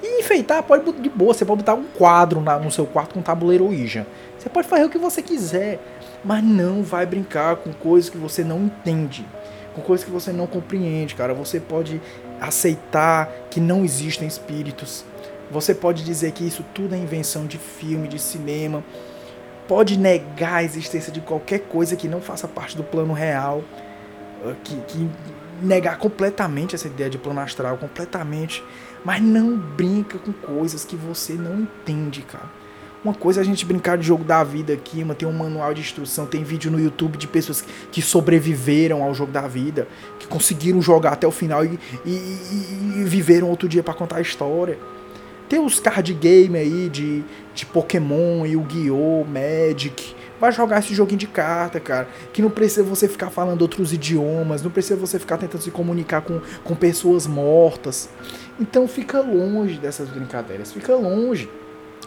E 0.02 0.22
enfeitar 0.22 0.64
pode 0.64 0.92
de 1.02 1.10
boa, 1.10 1.34
você 1.34 1.44
pode 1.44 1.60
botar 1.60 1.74
um 1.74 1.86
quadro 1.86 2.40
na, 2.40 2.58
no 2.58 2.72
seu 2.72 2.86
quarto 2.86 3.14
com 3.14 3.20
um 3.20 3.24
tabuleiro 3.24 3.66
Ouija. 3.66 4.06
Você 4.38 4.50
pode 4.50 4.68
fazer 4.68 4.86
o 4.86 4.90
que 4.90 4.98
você 4.98 5.22
quiser, 5.22 5.80
mas 6.24 6.44
não 6.44 6.84
vai 6.84 7.06
brincar 7.06 7.58
com 7.58 7.74
coisas 7.74 8.10
que 8.10 8.18
você 8.18 8.44
não 8.44 8.66
entende, 8.66 9.26
com 9.76 9.82
coisas 9.82 10.06
que 10.06 10.12
você 10.12 10.32
não 10.32 10.48
compreende, 10.48 11.16
cara. 11.16 11.34
Você 11.34 11.60
pode 11.60 12.02
aceitar 12.40 13.30
que 13.50 13.60
não 13.60 13.84
existem 13.84 14.28
espíritos. 14.28 15.04
Você 15.52 15.74
pode 15.74 16.04
dizer 16.04 16.32
que 16.32 16.46
isso 16.46 16.64
tudo 16.74 16.94
é 16.94 16.98
invenção 16.98 17.46
de 17.46 17.58
filme, 17.58 18.08
de 18.08 18.20
cinema. 18.20 18.84
Pode 19.68 19.98
negar 19.98 20.56
a 20.56 20.64
existência 20.64 21.12
de 21.12 21.22
qualquer 21.22 21.60
coisa 21.60 21.96
que 21.96 22.08
não 22.08 22.22
faça 22.22 22.48
parte 22.48 22.78
do 22.78 22.84
plano 22.84 23.14
real. 23.14 23.64
Ah, 24.46 24.54
que, 24.64 24.76
que 24.88 25.10
negar 25.62 25.98
completamente 25.98 26.76
essa 26.76 26.88
ideia 26.88 27.10
de 27.10 27.18
plano 27.18 27.40
astral, 27.40 27.78
completamente. 27.78 28.64
Mas 29.04 29.22
não 29.22 29.58
brinca 29.58 30.20
com 30.20 30.32
coisas 30.32 30.86
que 30.86 30.96
você 30.96 31.34
não 31.34 31.62
entende, 31.62 32.22
cara. 32.22 32.60
Uma 33.04 33.14
coisa 33.14 33.40
é 33.40 33.42
a 33.42 33.46
gente 33.46 33.66
brincar 33.66 33.98
de 33.98 34.06
jogo 34.06 34.26
da 34.26 34.44
vida 34.44 34.74
aqui, 34.74 35.06
mas 35.06 35.16
tem 35.16 35.26
um 35.26 35.32
manual 35.32 35.74
de 35.74 35.80
instrução, 35.80 36.26
tem 36.26 36.44
vídeo 36.44 36.70
no 36.70 36.78
YouTube 36.78 37.18
de 37.18 37.28
pessoas 37.28 37.64
que 37.94 38.02
sobreviveram 38.02 39.02
ao 39.02 39.14
jogo 39.14 39.32
da 39.32 39.48
vida, 39.48 39.88
que 40.20 40.28
conseguiram 40.28 40.82
jogar 40.82 41.14
até 41.14 41.26
o 41.26 41.32
final 41.32 41.64
e, 41.64 41.80
e, 42.06 42.10
e, 42.10 42.94
e 42.98 43.04
viveram 43.06 43.48
outro 43.50 43.70
dia 43.70 43.82
para 43.82 43.94
contar 43.94 44.18
a 44.18 44.22
história. 44.22 44.78
Tem 45.50 45.60
os 45.60 45.80
card 45.80 46.14
game 46.14 46.56
aí 46.56 46.88
de, 46.90 47.24
de 47.56 47.66
Pokémon, 47.66 48.46
Yu-Gi-Oh!, 48.46 49.26
Magic. 49.26 50.16
Vai 50.40 50.52
jogar 50.52 50.80
esse 50.80 50.94
joguinho 50.94 51.18
de 51.18 51.28
carta, 51.28 51.80
cara. 51.80 52.08
Que 52.32 52.42
não 52.42 52.52
precisa 52.52 52.84
você 52.84 53.08
ficar 53.08 53.32
falando 53.32 53.62
outros 53.64 53.92
idiomas, 53.92 54.62
não 54.62 54.72
precisa 54.72 54.96
você 54.96 55.20
ficar 55.20 55.38
tentando 55.38 55.62
se 55.62 55.72
comunicar 55.72 56.22
com, 56.22 56.40
com 56.64 56.76
pessoas 56.76 57.26
mortas. 57.26 58.10
Então 58.60 58.88
fica 58.88 59.20
longe 59.20 59.80
dessas 59.80 60.08
brincadeiras, 60.08 60.72
fica 60.72 60.96
longe. 60.96 61.50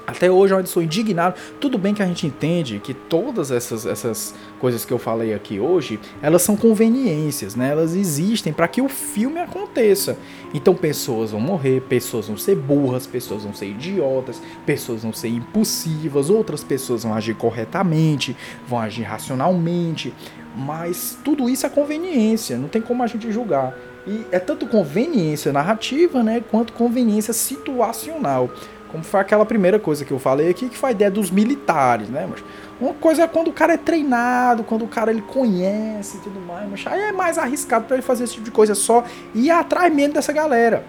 Até 0.07 0.31
hoje 0.31 0.53
eu 0.53 0.59
ainda 0.59 0.69
sou 0.69 0.83
indignado. 0.83 1.35
Tudo 1.61 1.79
bem 1.79 1.95
que 1.95 2.03
a 2.03 2.07
gente 2.07 2.27
entende 2.27 2.81
que 2.83 2.93
todas 2.93 3.51
essas, 3.51 3.87
essas 3.87 4.35
coisas 4.59 4.85
que 4.85 4.93
eu 4.93 4.99
falei 4.99 5.33
aqui 5.33 5.61
hoje, 5.61 5.99
elas 6.21 6.43
são 6.43 6.57
conveniências, 6.57 7.55
né? 7.55 7.71
Elas 7.71 7.95
existem 7.95 8.53
para 8.53 8.67
que 8.69 8.83
o 8.83 8.89
filme 8.89 9.39
aconteça. 9.39 10.17
Então 10.53 10.75
pessoas 10.75 11.31
vão 11.31 11.41
morrer, 11.41 11.81
pessoas 11.83 12.27
vão 12.27 12.37
ser 12.37 12.57
burras, 12.57 13.07
pessoas 13.07 13.45
vão 13.45 13.55
ser 13.55 13.67
idiotas, 13.67 14.43
pessoas 14.67 15.03
vão 15.03 15.13
ser 15.13 15.29
impulsivas, 15.29 16.31
outras 16.31 16.65
pessoas 16.65 17.05
vão 17.05 17.15
agir 17.15 17.35
corretamente, 17.35 18.37
vão 18.67 18.81
agir 18.81 19.03
racionalmente. 19.03 20.13
Mas 20.55 21.19
tudo 21.25 21.49
isso 21.49 21.65
é 21.65 21.69
conveniência, 21.71 22.59
não 22.59 22.69
tem 22.69 22.83
como 22.83 23.03
a 23.03 23.07
gente 23.07 23.31
julgar. 23.33 23.75
E 24.07 24.27
é 24.33 24.39
tanto 24.39 24.67
conveniência 24.67 25.53
narrativa, 25.53 26.23
né, 26.23 26.43
quanto 26.51 26.73
conveniência 26.73 27.33
situacional. 27.33 28.51
Como 28.93 29.03
foi 29.03 29.21
aquela 29.21 29.47
primeira 29.47 29.79
coisa 29.79 30.05
que 30.05 30.13
eu 30.13 30.19
falei 30.19 30.51
aqui, 30.51 30.69
que 30.69 30.77
foi 30.77 30.91
a 30.91 30.93
ideia 30.93 31.11
dos 31.11 31.31
militares, 31.31 32.11
né? 32.11 32.29
Mas 32.31 32.45
uma 32.79 32.93
coisa 32.93 33.23
é 33.23 33.27
quando 33.27 33.49
o 33.49 33.53
cara 33.53 33.73
é 33.73 33.77
treinado, 33.79 34.63
quando 34.63 34.85
o 34.85 34.89
cara 34.89 35.11
ele 35.11 35.23
conhece 35.23 36.19
e 36.19 36.21
tudo 36.21 36.39
mais, 36.41 36.69
mas 36.69 36.87
aí 36.87 37.01
é 37.01 37.13
mais 37.13 37.39
arriscado 37.39 37.87
para 37.87 37.97
ele 37.97 38.03
fazer 38.03 38.25
esse 38.25 38.35
tipo 38.35 38.45
de 38.45 38.51
coisa 38.51 38.75
só 38.75 39.03
e 39.35 39.51
atrás 39.51 39.93
mesmo 39.93 40.13
dessa 40.13 40.33
galera. 40.33 40.85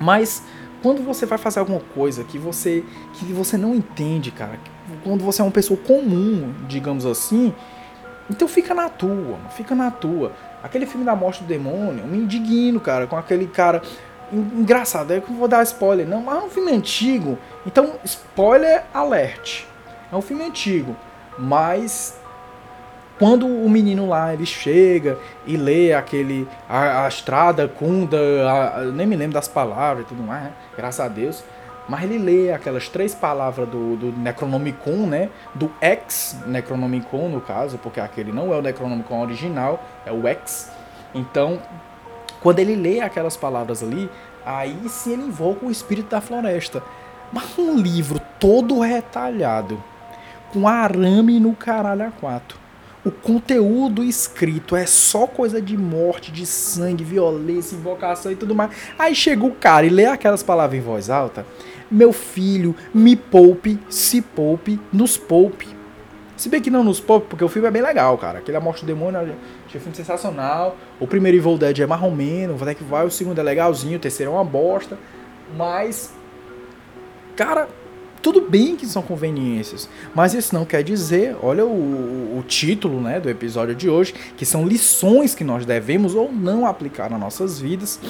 Mas 0.00 0.42
quando 0.82 1.00
você 1.00 1.24
vai 1.24 1.38
fazer 1.38 1.60
alguma 1.60 1.80
coisa 1.94 2.24
que 2.24 2.38
você 2.38 2.84
que 3.14 3.24
você 3.26 3.56
não 3.56 3.72
entende, 3.72 4.32
cara, 4.32 4.58
quando 5.04 5.22
você 5.22 5.40
é 5.40 5.44
uma 5.44 5.52
pessoa 5.52 5.78
comum, 5.78 6.52
digamos 6.66 7.06
assim, 7.06 7.54
então 8.28 8.48
fica 8.48 8.74
na 8.74 8.88
tua, 8.88 9.38
fica 9.50 9.74
na 9.76 9.92
tua. 9.92 10.32
Aquele 10.62 10.86
filme 10.86 11.04
da 11.04 11.14
morte 11.14 11.42
do 11.42 11.46
demônio, 11.46 12.00
eu 12.00 12.06
me 12.06 12.18
indigno, 12.18 12.80
cara, 12.80 13.06
com 13.06 13.16
aquele 13.16 13.46
cara 13.46 13.82
engraçado, 14.32 15.12
é 15.12 15.20
que 15.20 15.30
eu 15.30 15.36
vou 15.36 15.48
dar 15.48 15.62
spoiler, 15.62 16.06
não, 16.06 16.22
mas 16.22 16.42
é 16.42 16.46
um 16.46 16.50
filme 16.50 16.72
antigo, 16.72 17.38
então 17.66 17.94
spoiler 18.04 18.84
alert. 18.92 19.64
É 20.10 20.16
um 20.16 20.22
filme 20.22 20.44
antigo, 20.44 20.96
mas 21.38 22.20
quando 23.18 23.46
o 23.46 23.68
menino 23.68 24.08
lá 24.08 24.32
ele 24.34 24.44
chega 24.44 25.18
e 25.46 25.56
lê 25.56 25.92
aquele 25.92 26.48
a, 26.68 27.04
a 27.04 27.08
estrada 27.08 27.68
Kunda, 27.68 28.18
a, 28.48 28.78
a, 28.78 28.84
nem 28.86 29.06
me 29.06 29.16
lembro 29.16 29.34
das 29.34 29.46
palavras 29.48 30.04
e 30.04 30.08
tudo 30.08 30.22
mais, 30.22 30.44
né? 30.44 30.52
graças 30.76 31.00
a 31.00 31.08
Deus. 31.08 31.44
Mas 31.88 32.04
ele 32.04 32.18
lê 32.18 32.52
aquelas 32.52 32.88
três 32.88 33.14
palavras 33.14 33.68
do, 33.68 33.96
do 33.96 34.12
Necronomicon, 34.12 35.06
né? 35.06 35.28
Do 35.54 35.70
ex 35.80 36.36
Necronomicon, 36.46 37.28
no 37.28 37.40
caso, 37.40 37.76
porque 37.78 38.00
aquele 38.00 38.32
não 38.32 38.52
é 38.52 38.56
o 38.56 38.62
Necronomicon 38.62 39.20
original, 39.20 39.82
é 40.06 40.12
o 40.12 40.26
ex. 40.28 40.70
Então, 41.14 41.60
quando 42.42 42.58
ele 42.58 42.74
lê 42.74 43.00
aquelas 43.00 43.36
palavras 43.36 43.82
ali, 43.82 44.10
aí 44.44 44.76
sim 44.88 45.12
ele 45.12 45.22
invoca 45.22 45.64
o 45.64 45.70
espírito 45.70 46.10
da 46.10 46.20
floresta. 46.20 46.82
Mas 47.32 47.56
um 47.58 47.76
livro 47.76 48.20
todo 48.38 48.80
retalhado, 48.80 49.82
com 50.52 50.68
arame 50.68 51.40
no 51.40 51.54
caralho 51.54 52.06
a 52.06 52.10
quatro. 52.10 52.60
O 53.04 53.10
conteúdo 53.10 54.04
escrito 54.04 54.76
é 54.76 54.86
só 54.86 55.26
coisa 55.26 55.60
de 55.60 55.76
morte, 55.76 56.30
de 56.30 56.46
sangue, 56.46 57.02
violência, 57.02 57.74
invocação 57.74 58.30
e 58.30 58.36
tudo 58.36 58.54
mais. 58.54 58.70
Aí 58.98 59.14
chega 59.14 59.44
o 59.44 59.54
cara 59.54 59.86
e 59.86 59.90
lê 59.90 60.06
aquelas 60.06 60.42
palavras 60.42 60.78
em 60.78 60.82
voz 60.82 61.10
alta. 61.10 61.44
Meu 61.90 62.12
filho, 62.12 62.76
me 62.94 63.16
poupe, 63.16 63.78
se 63.88 64.20
poupe, 64.20 64.80
nos 64.92 65.16
poupe. 65.16 65.81
Se 66.42 66.48
bem 66.48 66.60
que 66.60 66.72
não 66.72 66.82
nos 66.82 66.98
poupe, 66.98 67.28
porque 67.28 67.44
o 67.44 67.48
filme 67.48 67.68
é 67.68 67.70
bem 67.70 67.80
legal, 67.80 68.18
cara. 68.18 68.40
Aquele 68.40 68.56
A 68.56 68.60
Morte 68.60 68.80
do 68.80 68.86
Demônio, 68.88 69.20
achei 69.20 69.78
um 69.78 69.80
filme 69.80 69.94
sensacional. 69.94 70.76
O 70.98 71.06
primeiro 71.06 71.38
Evil 71.38 71.56
Dead 71.56 71.78
é 71.78 71.86
marromeno, 71.86 72.56
até 72.60 72.74
que 72.74 72.82
vai, 72.82 73.06
o 73.06 73.10
segundo 73.12 73.38
é 73.38 73.42
legalzinho, 73.44 73.96
o 73.96 74.00
terceiro 74.00 74.32
é 74.32 74.34
uma 74.34 74.44
bosta. 74.44 74.98
Mas, 75.56 76.12
cara, 77.36 77.68
tudo 78.20 78.40
bem 78.40 78.74
que 78.74 78.86
são 78.86 79.02
conveniências, 79.02 79.88
mas 80.16 80.34
isso 80.34 80.52
não 80.52 80.64
quer 80.64 80.82
dizer, 80.82 81.36
olha 81.40 81.64
o, 81.64 82.36
o, 82.36 82.44
título 82.44 83.00
né, 83.00 83.20
do 83.20 83.30
episódio 83.30 83.76
de 83.76 83.88
hoje, 83.88 84.12
que 84.36 84.44
são 84.44 84.66
lições 84.66 85.36
que 85.36 85.44
nós 85.44 85.64
devemos 85.64 86.16
ou 86.16 86.32
não 86.32 86.66
aplicar 86.66 87.08
nas 87.08 87.20
nossas 87.20 87.60
vidas. 87.60 88.00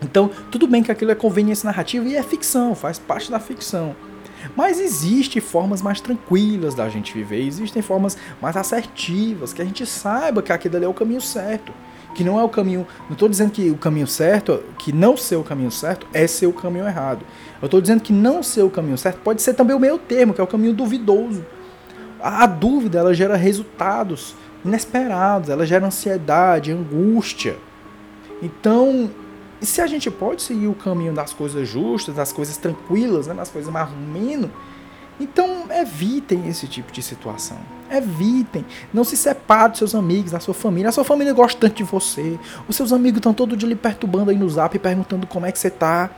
Então, 0.00 0.30
tudo 0.50 0.66
bem 0.66 0.82
que 0.82 0.90
aquilo 0.90 1.10
é 1.10 1.14
conveniência 1.14 1.66
narrativa 1.66 2.08
e 2.08 2.16
é 2.16 2.22
ficção, 2.22 2.74
faz 2.74 2.98
parte 2.98 3.30
da 3.30 3.38
ficção. 3.38 3.94
Mas 4.56 4.80
existem 4.80 5.40
formas 5.40 5.82
mais 5.82 6.00
tranquilas 6.00 6.74
da 6.74 6.88
gente 6.88 7.12
viver, 7.12 7.40
existem 7.40 7.82
formas 7.82 8.16
mais 8.40 8.56
assertivas, 8.56 9.52
que 9.52 9.62
a 9.62 9.64
gente 9.64 9.84
saiba 9.86 10.42
que 10.42 10.52
aquilo 10.52 10.76
ali 10.76 10.84
é 10.84 10.88
o 10.88 10.94
caminho 10.94 11.20
certo. 11.20 11.72
Que 12.14 12.24
não 12.24 12.40
é 12.40 12.42
o 12.42 12.48
caminho. 12.48 12.86
Não 13.06 13.12
estou 13.12 13.28
dizendo 13.28 13.52
que 13.52 13.70
o 13.70 13.76
caminho 13.76 14.06
certo, 14.06 14.62
que 14.78 14.92
não 14.92 15.16
ser 15.16 15.36
o 15.36 15.44
caminho 15.44 15.70
certo, 15.70 16.06
é 16.12 16.26
ser 16.26 16.46
o 16.46 16.52
caminho 16.52 16.86
errado. 16.86 17.24
Eu 17.62 17.66
estou 17.66 17.80
dizendo 17.80 18.00
que 18.00 18.12
não 18.12 18.42
ser 18.42 18.62
o 18.62 18.70
caminho 18.70 18.98
certo 18.98 19.20
pode 19.20 19.40
ser 19.42 19.54
também 19.54 19.76
o 19.76 19.80
meio 19.80 19.98
termo, 19.98 20.34
que 20.34 20.40
é 20.40 20.44
o 20.44 20.46
caminho 20.46 20.72
duvidoso. 20.72 21.44
A, 22.20 22.44
a 22.44 22.46
dúvida 22.46 22.98
ela 22.98 23.14
gera 23.14 23.36
resultados 23.36 24.34
inesperados, 24.64 25.48
ela 25.48 25.64
gera 25.64 25.86
ansiedade, 25.86 26.72
angústia. 26.72 27.56
Então, 28.42 29.10
e 29.60 29.66
se 29.66 29.80
a 29.80 29.86
gente 29.86 30.10
pode 30.10 30.42
seguir 30.42 30.68
o 30.68 30.74
caminho 30.74 31.12
das 31.12 31.32
coisas 31.32 31.68
justas, 31.68 32.14
das 32.14 32.32
coisas 32.32 32.56
tranquilas, 32.56 33.26
né, 33.26 33.34
das 33.34 33.50
coisas 33.50 33.70
mais 33.70 33.90
menos, 33.90 34.50
então 35.20 35.66
evitem 35.70 36.48
esse 36.48 36.66
tipo 36.66 36.90
de 36.90 37.02
situação. 37.02 37.58
Evitem. 37.90 38.64
Não 38.92 39.04
se 39.04 39.16
separe 39.16 39.70
dos 39.70 39.78
seus 39.78 39.94
amigos, 39.94 40.32
da 40.32 40.40
sua 40.40 40.54
família. 40.54 40.88
A 40.88 40.92
sua 40.92 41.04
família 41.04 41.34
gosta 41.34 41.60
tanto 41.60 41.74
de 41.74 41.82
você. 41.82 42.38
Os 42.66 42.74
seus 42.74 42.90
amigos 42.90 43.18
estão 43.18 43.34
todo 43.34 43.54
dia 43.54 43.68
lhe 43.68 43.76
perturbando 43.76 44.30
aí 44.30 44.38
no 44.38 44.48
zap, 44.48 44.78
perguntando 44.78 45.26
como 45.26 45.44
é 45.44 45.52
que 45.52 45.58
você 45.58 45.68
está. 45.68 46.08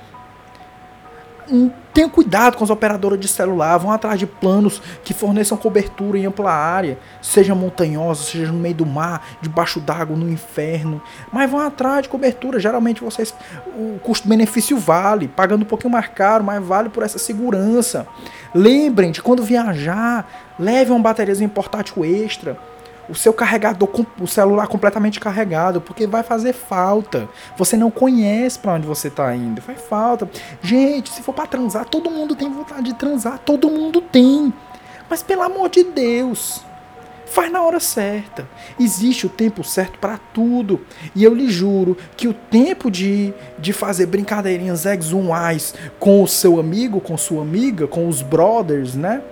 Tenham 1.92 2.08
cuidado 2.08 2.56
com 2.56 2.64
as 2.64 2.70
operadoras 2.70 3.20
de 3.20 3.28
celular, 3.28 3.76
vão 3.76 3.90
atrás 3.90 4.18
de 4.18 4.26
planos 4.26 4.80
que 5.04 5.12
forneçam 5.12 5.58
cobertura 5.58 6.18
em 6.18 6.24
ampla 6.24 6.50
área, 6.50 6.98
seja 7.20 7.54
montanhosa, 7.54 8.22
seja 8.22 8.50
no 8.50 8.58
meio 8.58 8.74
do 8.74 8.86
mar, 8.86 9.26
debaixo 9.42 9.78
d'água, 9.78 10.16
no 10.16 10.30
inferno. 10.30 11.02
Mas 11.30 11.50
vão 11.50 11.60
atrás 11.60 12.04
de 12.04 12.08
cobertura. 12.08 12.58
Geralmente 12.58 13.02
vocês 13.02 13.34
o 13.76 13.98
custo-benefício 14.00 14.78
vale, 14.78 15.28
pagando 15.28 15.62
um 15.62 15.66
pouquinho 15.66 15.92
mais 15.92 16.08
caro, 16.08 16.42
mas 16.42 16.64
vale 16.64 16.88
por 16.88 17.02
essa 17.02 17.18
segurança. 17.18 18.06
Lembrem 18.54 19.10
de 19.10 19.20
quando 19.20 19.42
viajar, 19.42 20.26
leve 20.58 20.90
uma 20.90 21.00
bateriazinha 21.00 21.48
portátil 21.48 22.04
extra 22.04 22.56
o 23.08 23.14
seu 23.14 23.32
carregador, 23.32 23.88
o 24.20 24.26
celular 24.26 24.66
completamente 24.66 25.20
carregado, 25.20 25.80
porque 25.80 26.06
vai 26.06 26.22
fazer 26.22 26.52
falta. 26.52 27.28
Você 27.56 27.76
não 27.76 27.90
conhece 27.90 28.58
para 28.58 28.74
onde 28.74 28.86
você 28.86 29.10
tá 29.10 29.34
indo, 29.34 29.60
faz 29.60 29.80
falta. 29.82 30.28
Gente, 30.62 31.10
se 31.10 31.22
for 31.22 31.32
para 31.32 31.46
transar, 31.46 31.84
todo 31.84 32.10
mundo 32.10 32.34
tem 32.36 32.50
vontade 32.50 32.84
de 32.84 32.94
transar, 32.94 33.38
todo 33.38 33.70
mundo 33.70 34.00
tem. 34.00 34.52
Mas 35.08 35.22
pelo 35.22 35.42
amor 35.42 35.68
de 35.68 35.84
Deus, 35.84 36.64
Faz 37.32 37.50
na 37.50 37.62
hora 37.62 37.80
certa. 37.80 38.46
Existe 38.78 39.24
o 39.24 39.30
tempo 39.30 39.64
certo 39.64 39.98
para 39.98 40.18
tudo. 40.34 40.82
E 41.14 41.24
eu 41.24 41.34
lhe 41.34 41.48
juro 41.48 41.96
que 42.14 42.28
o 42.28 42.34
tempo 42.34 42.90
de, 42.90 43.32
de 43.58 43.72
fazer 43.72 44.04
brincadeirinhas 44.04 44.84
exuais 44.84 45.74
com 45.98 46.22
o 46.22 46.28
seu 46.28 46.60
amigo, 46.60 47.00
com 47.00 47.16
sua 47.16 47.40
amiga, 47.40 47.86
com 47.86 48.06
os 48.06 48.20
brothers, 48.20 48.94
né? 48.94 49.22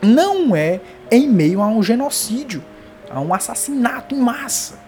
Não 0.00 0.56
é 0.56 0.80
em 1.10 1.28
meio 1.28 1.60
a 1.60 1.68
um 1.68 1.82
genocídio, 1.82 2.64
a 3.10 3.20
um 3.20 3.32
assassinato 3.32 4.14
em 4.14 4.18
massa. 4.18 4.78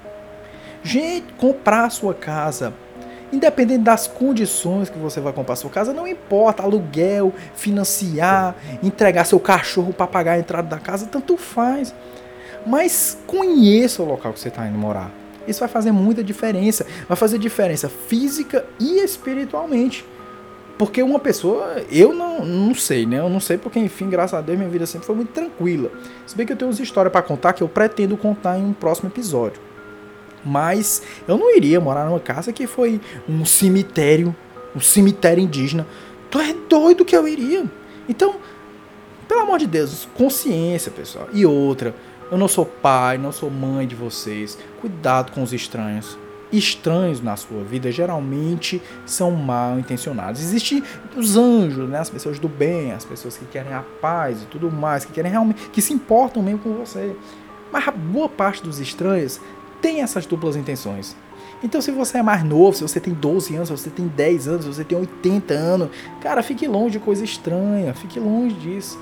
Gente, 0.82 1.32
comprar 1.34 1.84
a 1.84 1.90
sua 1.90 2.14
casa 2.14 2.72
Independente 3.32 3.84
das 3.84 4.08
condições 4.08 4.90
que 4.90 4.98
você 4.98 5.20
vai 5.20 5.32
comprar 5.32 5.54
sua 5.54 5.70
casa, 5.70 5.92
não 5.92 6.06
importa, 6.06 6.64
aluguel, 6.64 7.32
financiar, 7.54 8.56
entregar 8.82 9.24
seu 9.24 9.38
cachorro 9.38 9.92
para 9.92 10.06
pagar 10.06 10.32
a 10.32 10.38
entrada 10.38 10.68
da 10.68 10.78
casa, 10.78 11.06
tanto 11.06 11.36
faz. 11.36 11.94
Mas 12.66 13.16
conheça 13.26 14.02
o 14.02 14.06
local 14.06 14.32
que 14.32 14.40
você 14.40 14.48
está 14.48 14.66
indo 14.66 14.76
morar. 14.76 15.12
Isso 15.46 15.60
vai 15.60 15.68
fazer 15.68 15.92
muita 15.92 16.24
diferença. 16.24 16.84
Vai 17.08 17.16
fazer 17.16 17.38
diferença 17.38 17.88
física 17.88 18.66
e 18.80 18.98
espiritualmente. 18.98 20.04
Porque 20.80 21.02
uma 21.02 21.18
pessoa, 21.18 21.84
eu 21.90 22.14
não, 22.14 22.42
não 22.42 22.74
sei, 22.74 23.04
né? 23.04 23.18
Eu 23.18 23.28
não 23.28 23.38
sei 23.38 23.58
porque, 23.58 23.78
enfim, 23.78 24.08
graças 24.08 24.32
a 24.32 24.40
Deus, 24.40 24.56
minha 24.56 24.70
vida 24.70 24.86
sempre 24.86 25.06
foi 25.06 25.14
muito 25.14 25.30
tranquila. 25.30 25.90
Se 26.26 26.34
bem 26.34 26.46
que 26.46 26.54
eu 26.54 26.56
tenho 26.56 26.70
umas 26.70 26.80
histórias 26.80 27.12
para 27.12 27.20
contar 27.20 27.52
que 27.52 27.62
eu 27.62 27.68
pretendo 27.68 28.16
contar 28.16 28.58
em 28.58 28.64
um 28.64 28.72
próximo 28.72 29.10
episódio. 29.10 29.60
Mas 30.42 31.02
eu 31.28 31.36
não 31.36 31.54
iria 31.54 31.78
morar 31.78 32.06
numa 32.06 32.18
casa 32.18 32.50
que 32.50 32.66
foi 32.66 32.98
um 33.28 33.44
cemitério, 33.44 34.34
um 34.74 34.80
cemitério 34.80 35.44
indígena. 35.44 35.86
Tu 36.30 36.40
é 36.40 36.54
doido 36.66 37.04
que 37.04 37.14
eu 37.14 37.28
iria. 37.28 37.70
Então, 38.08 38.36
pelo 39.28 39.42
amor 39.42 39.58
de 39.58 39.66
Deus, 39.66 40.08
consciência, 40.14 40.90
pessoal. 40.90 41.28
E 41.34 41.44
outra, 41.44 41.94
eu 42.32 42.38
não 42.38 42.48
sou 42.48 42.64
pai, 42.64 43.18
não 43.18 43.32
sou 43.32 43.50
mãe 43.50 43.86
de 43.86 43.94
vocês. 43.94 44.56
Cuidado 44.80 45.30
com 45.32 45.42
os 45.42 45.52
estranhos. 45.52 46.16
Estranhos 46.52 47.20
na 47.20 47.36
sua 47.36 47.62
vida 47.62 47.92
geralmente 47.92 48.82
são 49.06 49.30
mal 49.30 49.78
intencionados. 49.78 50.40
Existem 50.40 50.82
os 51.16 51.36
anjos, 51.36 51.88
né? 51.88 51.98
as 51.98 52.10
pessoas 52.10 52.38
do 52.38 52.48
bem, 52.48 52.92
as 52.92 53.04
pessoas 53.04 53.36
que 53.36 53.44
querem 53.44 53.72
a 53.72 53.84
paz 54.00 54.42
e 54.42 54.46
tudo 54.46 54.70
mais, 54.70 55.04
que 55.04 55.12
querem 55.12 55.30
realmente, 55.30 55.68
que 55.70 55.80
se 55.80 55.92
importam 55.92 56.42
mesmo 56.42 56.58
com 56.60 56.72
você. 56.74 57.14
Mas 57.72 57.86
a 57.86 57.92
boa 57.92 58.28
parte 58.28 58.62
dos 58.62 58.80
estranhos 58.80 59.40
tem 59.80 60.02
essas 60.02 60.26
duplas 60.26 60.56
intenções. 60.56 61.16
Então, 61.62 61.80
se 61.80 61.90
você 61.90 62.18
é 62.18 62.22
mais 62.22 62.42
novo, 62.42 62.76
se 62.76 62.82
você 62.82 62.98
tem 62.98 63.12
12 63.12 63.54
anos, 63.54 63.68
se 63.68 63.76
você 63.76 63.90
tem 63.90 64.08
10 64.08 64.48
anos, 64.48 64.64
se 64.64 64.74
você 64.74 64.84
tem 64.84 64.98
80 64.98 65.52
anos, 65.52 65.88
cara, 66.20 66.42
fique 66.42 66.66
longe 66.66 66.92
de 66.92 66.98
coisa 66.98 67.22
estranha, 67.22 67.92
fique 67.92 68.18
longe 68.18 68.54
disso. 68.56 68.98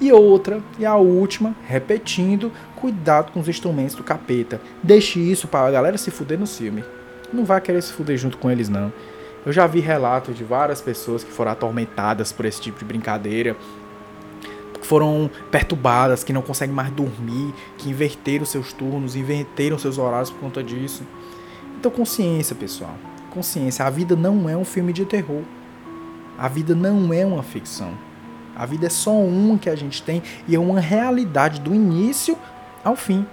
E 0.00 0.10
outra, 0.10 0.62
e 0.78 0.86
a 0.86 0.96
última, 0.96 1.54
repetindo, 1.66 2.50
cuidado 2.82 3.32
com 3.32 3.40
os 3.40 3.48
instrumentos 3.48 3.94
do 3.94 4.02
capeta. 4.02 4.60
Deixe 4.82 5.18
isso 5.18 5.48
para 5.48 5.68
a 5.68 5.70
galera 5.70 5.96
se 5.96 6.10
fuder 6.10 6.38
no 6.38 6.46
filme. 6.46 6.84
Não 7.32 7.44
vai 7.44 7.60
querer 7.60 7.80
se 7.80 7.92
fuder 7.92 8.18
junto 8.18 8.36
com 8.36 8.50
eles, 8.50 8.68
não. 8.68 8.92
Eu 9.46 9.52
já 9.52 9.66
vi 9.66 9.80
relatos 9.80 10.36
de 10.36 10.44
várias 10.44 10.80
pessoas 10.80 11.24
que 11.24 11.30
foram 11.30 11.52
atormentadas 11.52 12.32
por 12.32 12.44
esse 12.44 12.60
tipo 12.60 12.78
de 12.78 12.84
brincadeira 12.84 13.56
foram 14.92 15.30
perturbadas, 15.50 16.22
que 16.22 16.34
não 16.34 16.42
conseguem 16.42 16.74
mais 16.74 16.90
dormir, 16.90 17.54
que 17.78 17.88
inverteram 17.88 18.44
seus 18.44 18.74
turnos, 18.74 19.16
inverteram 19.16 19.78
seus 19.78 19.96
horários 19.96 20.30
por 20.30 20.40
conta 20.40 20.62
disso. 20.62 21.02
Então, 21.78 21.90
consciência, 21.90 22.54
pessoal. 22.54 22.94
Consciência. 23.30 23.86
A 23.86 23.90
vida 23.90 24.14
não 24.14 24.50
é 24.50 24.54
um 24.54 24.66
filme 24.66 24.92
de 24.92 25.06
terror. 25.06 25.40
A 26.36 26.46
vida 26.46 26.74
não 26.74 27.10
é 27.10 27.24
uma 27.24 27.42
ficção. 27.42 27.92
A 28.54 28.66
vida 28.66 28.86
é 28.86 28.90
só 28.90 29.12
uma 29.12 29.56
que 29.56 29.70
a 29.70 29.74
gente 29.74 30.02
tem 30.02 30.22
e 30.46 30.54
é 30.54 30.58
uma 30.58 30.78
realidade 30.78 31.58
do 31.58 31.74
início 31.74 32.36
ao 32.84 32.96
fim. 32.96 33.26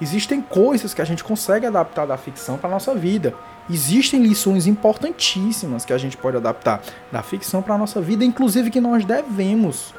Existem 0.00 0.40
coisas 0.40 0.94
que 0.94 1.02
a 1.02 1.04
gente 1.04 1.22
consegue 1.22 1.66
adaptar 1.66 2.06
da 2.06 2.16
ficção 2.16 2.56
para 2.56 2.70
nossa 2.70 2.94
vida. 2.94 3.34
Existem 3.68 4.22
lições 4.22 4.66
importantíssimas 4.66 5.84
que 5.84 5.92
a 5.92 5.98
gente 5.98 6.16
pode 6.16 6.36
adaptar 6.36 6.80
da 7.12 7.22
ficção 7.22 7.62
para 7.62 7.76
nossa 7.76 8.00
vida, 8.00 8.24
inclusive 8.24 8.70
que 8.70 8.80
nós 8.80 9.04
devemos 9.04 9.94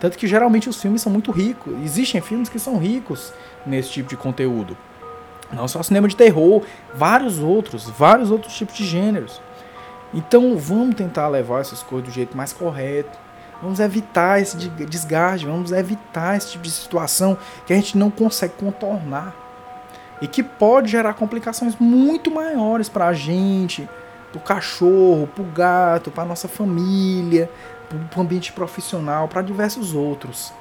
tanto 0.00 0.16
que 0.16 0.26
geralmente 0.26 0.68
os 0.68 0.80
filmes 0.80 1.02
são 1.02 1.10
muito 1.10 1.30
ricos. 1.30 1.74
Existem 1.82 2.20
filmes 2.20 2.48
que 2.48 2.58
são 2.58 2.78
ricos 2.78 3.32
nesse 3.66 3.90
tipo 3.90 4.08
de 4.08 4.16
conteúdo. 4.16 4.76
Não 5.52 5.66
só 5.66 5.82
cinema 5.82 6.06
de 6.06 6.16
terror, 6.16 6.62
vários 6.94 7.38
outros, 7.38 7.88
vários 7.90 8.30
outros 8.30 8.54
tipos 8.54 8.76
de 8.76 8.84
gêneros. 8.84 9.40
Então 10.14 10.56
vamos 10.56 10.94
tentar 10.94 11.28
levar 11.28 11.60
essas 11.60 11.82
coisas 11.82 12.08
do 12.08 12.14
jeito 12.14 12.36
mais 12.36 12.52
correto. 12.52 13.18
Vamos 13.60 13.80
evitar 13.80 14.40
esse 14.40 14.56
desgaste, 14.56 15.46
vamos 15.46 15.72
evitar 15.72 16.36
esse 16.36 16.52
tipo 16.52 16.64
de 16.64 16.70
situação 16.70 17.36
que 17.66 17.72
a 17.72 17.76
gente 17.76 17.98
não 17.98 18.10
consegue 18.10 18.54
contornar. 18.54 19.34
E 20.20 20.26
que 20.26 20.42
pode 20.42 20.88
gerar 20.88 21.14
complicações 21.14 21.76
muito 21.76 22.30
maiores 22.30 22.88
para 22.88 23.06
a 23.06 23.12
gente, 23.12 23.88
para 24.32 24.38
o 24.38 24.42
cachorro, 24.42 25.28
para 25.28 25.42
o 25.42 25.46
gato, 25.46 26.10
para 26.10 26.24
nossa 26.24 26.48
família, 26.48 27.50
para 27.88 28.18
o 28.18 28.22
ambiente 28.22 28.52
profissional, 28.52 29.28
para 29.28 29.42
diversos 29.42 29.94
outros. 29.94 30.52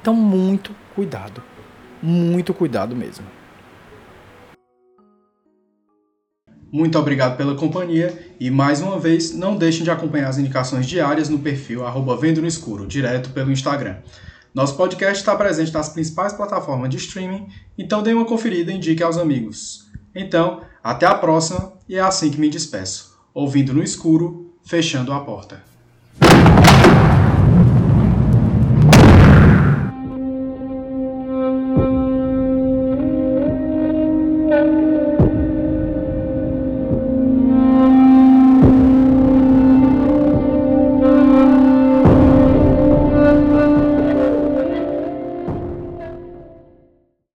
Então, 0.00 0.14
muito 0.14 0.74
cuidado. 0.94 1.42
Muito 2.02 2.54
cuidado 2.54 2.94
mesmo. 2.94 3.26
Muito 6.74 6.98
obrigado 6.98 7.36
pela 7.36 7.54
companhia 7.54 8.34
e 8.40 8.50
mais 8.50 8.80
uma 8.80 8.98
vez 8.98 9.32
não 9.32 9.54
deixem 9.54 9.84
de 9.84 9.92
acompanhar 9.92 10.28
as 10.28 10.38
indicações 10.38 10.86
diárias 10.86 11.28
no 11.28 11.38
perfil 11.38 11.82
Vendo 12.20 12.40
no 12.40 12.48
Escuro, 12.48 12.84
direto 12.84 13.30
pelo 13.30 13.52
Instagram. 13.52 13.98
Nosso 14.52 14.76
podcast 14.76 15.18
está 15.18 15.36
presente 15.36 15.72
nas 15.72 15.90
principais 15.90 16.32
plataformas 16.32 16.90
de 16.90 16.96
streaming, 16.96 17.46
então 17.78 18.02
dê 18.02 18.12
uma 18.12 18.24
conferida 18.24 18.72
e 18.72 18.74
indique 18.74 19.04
aos 19.04 19.16
amigos. 19.16 19.88
Então, 20.12 20.62
até 20.82 21.06
a 21.06 21.14
próxima 21.14 21.74
e 21.88 21.94
é 21.94 22.00
assim 22.00 22.28
que 22.28 22.40
me 22.40 22.50
despeço, 22.50 23.16
ouvindo 23.32 23.72
no 23.72 23.80
escuro, 23.80 24.52
fechando 24.64 25.12
a 25.12 25.20
porta. 25.20 25.62